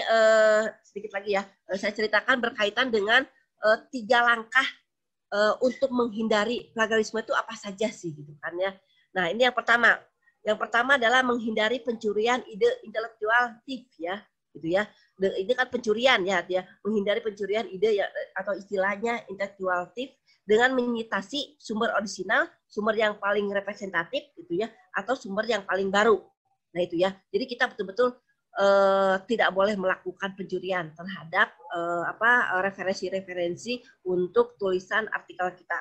sedikit 0.87 1.19
lagi 1.19 1.35
ya 1.35 1.43
saya 1.75 1.91
ceritakan 1.91 2.39
berkaitan 2.39 2.87
dengan 2.87 3.27
tiga 3.91 4.23
langkah 4.23 4.63
untuk 5.59 5.91
menghindari 5.91 6.71
plagiarisme 6.71 7.19
itu 7.19 7.35
apa 7.35 7.51
saja 7.59 7.91
sih 7.91 8.15
gitu 8.15 8.31
kan 8.39 8.55
ya. 8.55 8.71
Nah, 9.11 9.27
ini 9.27 9.43
yang 9.43 9.51
pertama. 9.51 9.99
Yang 10.41 10.57
pertama 10.57 10.97
adalah 10.97 11.21
menghindari 11.21 11.77
pencurian 11.81 12.41
ide 12.49 12.65
intelektual 12.81 13.61
thief 13.65 13.85
ya, 14.01 14.17
gitu 14.57 14.67
ya. 14.73 14.89
Ini 15.21 15.53
kan 15.53 15.69
pencurian 15.69 16.21
ya, 16.25 16.41
dia 16.41 16.65
menghindari 16.81 17.21
pencurian 17.21 17.69
ide 17.69 18.01
ya, 18.01 18.09
atau 18.33 18.57
istilahnya 18.57 19.21
intelektual 19.29 19.93
thief 19.93 20.09
dengan 20.41 20.73
menyitasi 20.73 21.61
sumber 21.61 21.93
orisinal, 21.93 22.49
sumber 22.65 22.97
yang 22.97 23.21
paling 23.21 23.45
representatif 23.53 24.33
gitu 24.33 24.65
ya, 24.65 24.67
atau 24.97 25.13
sumber 25.13 25.45
yang 25.45 25.61
paling 25.61 25.93
baru. 25.93 26.17
Nah, 26.73 26.81
itu 26.81 26.97
ya. 26.97 27.13
Jadi 27.29 27.45
kita 27.45 27.69
betul-betul 27.69 28.17
uh, 28.57 29.21
tidak 29.29 29.53
boleh 29.53 29.77
melakukan 29.77 30.33
pencurian 30.33 30.89
terhadap 30.97 31.53
uh, 31.69 32.09
apa 32.09 32.57
referensi-referensi 32.65 33.83
untuk 34.09 34.57
tulisan 34.57 35.05
artikel 35.13 35.53
kita. 35.53 35.79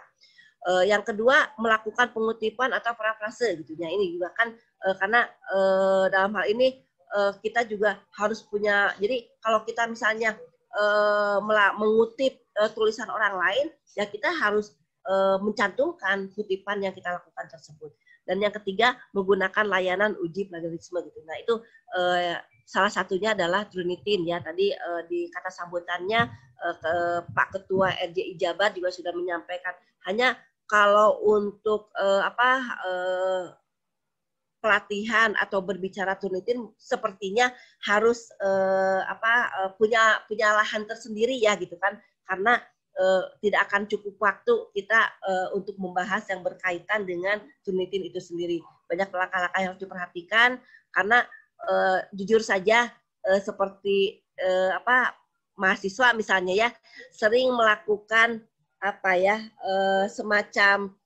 Uh, 0.60 0.84
yang 0.84 1.00
kedua 1.00 1.48
melakukan 1.56 2.12
pengutipan 2.12 2.68
atau 2.76 2.92
parafrase 2.92 3.56
gitu 3.64 3.72
ya. 3.80 3.88
Ini 3.88 4.12
juga 4.12 4.28
kan 4.36 4.52
uh, 4.84 4.94
karena 5.00 5.24
uh, 5.56 6.04
dalam 6.12 6.36
hal 6.36 6.52
ini 6.52 6.84
uh, 7.16 7.32
kita 7.40 7.64
juga 7.64 7.96
harus 8.12 8.44
punya 8.44 8.92
jadi 9.00 9.24
kalau 9.40 9.64
kita 9.64 9.88
misalnya 9.88 10.36
uh, 10.76 11.40
mengutip 11.80 12.44
uh, 12.60 12.68
tulisan 12.76 13.08
orang 13.08 13.40
lain 13.40 13.66
ya 13.96 14.04
kita 14.04 14.28
harus 14.36 14.76
uh, 15.08 15.40
mencantumkan 15.40 16.28
kutipan 16.36 16.84
yang 16.84 16.92
kita 16.92 17.08
lakukan 17.16 17.46
tersebut. 17.48 17.90
Dan 18.28 18.38
yang 18.44 18.52
ketiga 18.52 18.94
menggunakan 19.16 19.66
layanan 19.66 20.14
uji 20.20 20.46
plagiarisme 20.46 21.02
gitu. 21.02 21.18
Nah 21.24 21.36
itu 21.40 21.54
uh, 21.96 22.36
salah 22.62 22.92
satunya 22.92 23.34
adalah 23.34 23.66
Trinitin 23.66 24.22
ya 24.22 24.38
tadi 24.38 24.70
uh, 24.70 25.02
di 25.10 25.26
kata 25.26 25.50
sambutannya 25.50 26.30
uh, 26.62 26.74
ke 26.78 26.92
Pak 27.34 27.48
Ketua 27.58 27.90
RJI 27.98 28.38
Jabar 28.38 28.70
juga 28.70 28.94
sudah 28.94 29.10
menyampaikan 29.10 29.74
hanya 30.06 30.38
kalau 30.70 31.18
untuk 31.26 31.90
uh, 31.98 32.22
apa 32.22 32.50
uh, 32.86 33.44
pelatihan 34.62 35.34
atau 35.34 35.58
berbicara 35.58 36.14
Trinitin 36.14 36.70
sepertinya 36.78 37.50
harus 37.82 38.30
uh, 38.38 39.02
apa 39.02 39.34
uh, 39.50 39.70
punya 39.74 40.22
punya 40.30 40.54
lahan 40.54 40.86
tersendiri 40.86 41.34
ya 41.42 41.58
gitu 41.58 41.74
kan. 41.82 41.98
Karena 42.22 42.62
uh, 43.02 43.34
tidak 43.42 43.66
akan 43.66 43.90
cukup 43.90 44.14
waktu 44.22 44.54
kita 44.78 45.10
uh, 45.26 45.48
untuk 45.58 45.74
membahas 45.74 46.22
yang 46.30 46.46
berkaitan 46.46 47.02
dengan 47.02 47.42
Trinitin 47.66 48.06
itu 48.06 48.22
sendiri. 48.22 48.62
Banyak 48.86 49.10
langkah-langkah 49.10 49.58
yang 49.58 49.74
harus 49.74 49.82
diperhatikan 49.82 50.50
karena 50.94 51.18
uh, 51.66 51.98
jujur 52.14 52.46
saja 52.46 52.94
uh, 53.26 53.40
seperti 53.42 54.22
uh, 54.38 54.78
apa 54.78 55.18
mahasiswa 55.60 56.16
misalnya 56.16 56.54
ya 56.56 56.68
sering 57.12 57.52
melakukan 57.52 58.40
apa 58.80 59.12
ya 59.16 59.36
uh, 59.60 60.08
semacam 60.08 60.96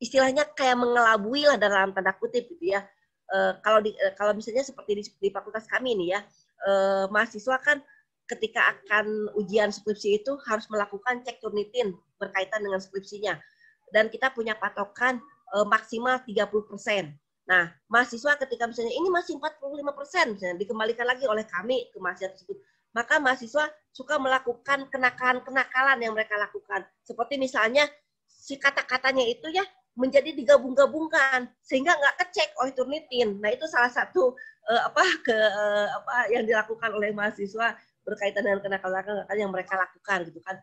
istilahnya 0.00 0.48
kayak 0.56 0.80
mengelabui 0.80 1.44
lah 1.44 1.60
dalam 1.60 1.92
tanda 1.92 2.16
kutip 2.16 2.48
gitu 2.48 2.72
ya. 2.72 2.80
Uh, 3.30 3.54
kalau 3.62 3.78
di 3.78 3.94
uh, 3.94 4.12
kalau 4.18 4.34
misalnya 4.34 4.64
seperti 4.64 4.98
di, 4.98 5.04
di 5.06 5.28
fakultas 5.30 5.68
kami 5.70 5.94
ini 5.94 6.16
ya 6.16 6.24
uh, 6.66 7.06
mahasiswa 7.12 7.60
kan 7.62 7.78
ketika 8.26 8.74
akan 8.74 9.30
ujian 9.36 9.70
skripsi 9.70 10.22
itu 10.22 10.32
harus 10.48 10.66
melakukan 10.72 11.22
cek 11.22 11.42
turnitin 11.42 11.94
berkaitan 12.16 12.64
dengan 12.64 12.80
skripsinya. 12.80 13.36
Dan 13.90 14.06
kita 14.08 14.30
punya 14.30 14.54
patokan 14.54 15.18
uh, 15.54 15.66
maksimal 15.66 16.22
30 16.22 16.46
persen. 16.70 17.10
Nah, 17.50 17.66
mahasiswa 17.90 18.38
ketika 18.38 18.70
misalnya 18.70 18.94
ini 18.94 19.10
masih 19.10 19.34
45 19.42 19.98
persen, 19.98 20.26
dikembalikan 20.54 21.02
lagi 21.02 21.26
oleh 21.26 21.42
kami 21.50 21.90
ke 21.90 21.98
mahasiswa 21.98 22.30
tersebut, 22.30 22.54
maka 22.90 23.22
mahasiswa 23.22 23.70
suka 23.90 24.18
melakukan 24.18 24.86
kenakalan-kenakalan 24.90 25.98
yang 26.02 26.12
mereka 26.14 26.38
lakukan. 26.38 26.86
Seperti 27.02 27.38
misalnya 27.38 27.86
si 28.26 28.58
kata-katanya 28.58 29.26
itu 29.26 29.50
ya 29.50 29.62
menjadi 29.98 30.32
digabung-gabungkan 30.32 31.50
sehingga 31.60 31.92
nggak 31.98 32.16
kecek 32.26 32.54
oleh 32.62 32.72
Turnitin. 32.72 33.38
Nah 33.42 33.50
itu 33.50 33.66
salah 33.66 33.90
satu 33.90 34.34
uh, 34.70 34.82
apa 34.86 35.04
ke 35.26 35.34
uh, 35.34 35.86
apa 36.02 36.16
yang 36.30 36.46
dilakukan 36.46 36.90
oleh 36.94 37.10
mahasiswa 37.10 37.74
berkaitan 38.06 38.46
dengan 38.46 38.62
kenakalan-kenakalan 38.62 39.38
yang 39.38 39.52
mereka 39.52 39.74
lakukan 39.76 40.30
gitu 40.30 40.40
kan. 40.46 40.56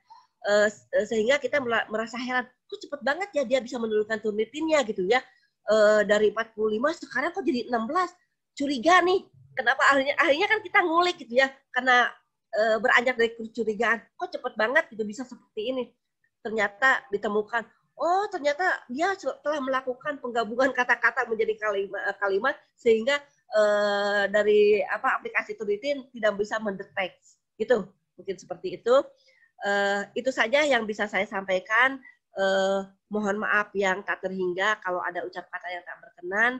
Uh, 0.47 0.67
sehingga 1.03 1.41
kita 1.43 1.59
merasa 1.91 2.15
heran, 2.15 2.47
kok 2.47 2.79
cepet 2.79 3.01
banget 3.03 3.29
ya 3.35 3.43
dia 3.43 3.59
bisa 3.59 3.75
menurunkan 3.75 4.21
Turnitinnya 4.23 4.79
gitu 4.87 5.03
ya 5.03 5.19
uh, 5.67 6.01
dari 6.07 6.31
45 6.31 7.03
sekarang 7.03 7.31
kok 7.35 7.43
jadi 7.43 7.67
16 7.67 8.57
curiga 8.57 9.03
nih 9.03 9.27
kenapa 9.57 9.81
akhirnya 9.89 10.13
akhirnya 10.21 10.47
kan 10.47 10.59
kita 10.61 10.79
ngulik 10.85 11.17
gitu 11.17 11.33
ya 11.41 11.49
karena 11.73 12.13
uh, 12.53 12.77
beranjak 12.77 13.17
dari 13.17 13.33
kecurigaan 13.33 13.97
kok 14.13 14.29
cepet 14.29 14.53
banget 14.53 14.85
gitu 14.93 15.03
bisa 15.03 15.25
seperti 15.25 15.73
ini. 15.73 15.83
Ternyata 16.45 17.09
ditemukan 17.09 17.65
oh 17.97 18.29
ternyata 18.29 18.85
dia 18.93 19.17
telah 19.17 19.57
melakukan 19.57 20.21
penggabungan 20.21 20.69
kata-kata 20.69 21.25
menjadi 21.25 21.57
kalimat, 21.57 22.01
eh, 22.05 22.15
kalimat 22.21 22.55
sehingga 22.77 23.17
uh, 23.57 24.29
dari 24.29 24.85
apa 24.85 25.17
aplikasi 25.17 25.57
Turitin 25.57 26.05
tidak 26.13 26.37
bisa 26.37 26.61
mendeteksi 26.61 27.41
gitu. 27.57 27.89
Mungkin 28.15 28.37
seperti 28.37 28.77
itu. 28.77 28.95
Uh, 29.65 30.05
itu 30.13 30.29
saja 30.29 30.61
yang 30.61 30.85
bisa 30.85 31.09
saya 31.09 31.25
sampaikan. 31.25 31.97
Uh, 32.37 32.85
mohon 33.09 33.41
maaf 33.41 33.73
yang 33.73 34.05
tak 34.05 34.21
terhingga 34.21 34.77
kalau 34.85 35.01
ada 35.01 35.25
ucap 35.25 35.49
kata 35.49 35.67
yang 35.73 35.81
tak 35.81 35.97
berkenan 35.97 36.51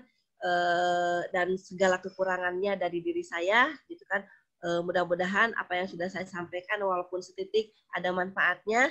uh, 0.43 1.21
dan 1.33 1.55
segala 1.57 1.97
kekurangannya 2.01 2.77
dari 2.77 2.99
diri 3.01 3.23
saya 3.25 3.71
gitu 3.89 4.03
kan. 4.09 4.25
Uh, 4.57 4.81
mudah-mudahan 4.81 5.53
apa 5.53 5.77
yang 5.77 5.85
sudah 5.85 6.09
saya 6.09 6.25
sampaikan 6.25 6.81
walaupun 6.81 7.21
setitik 7.21 7.77
ada 7.93 8.09
manfaatnya 8.09 8.89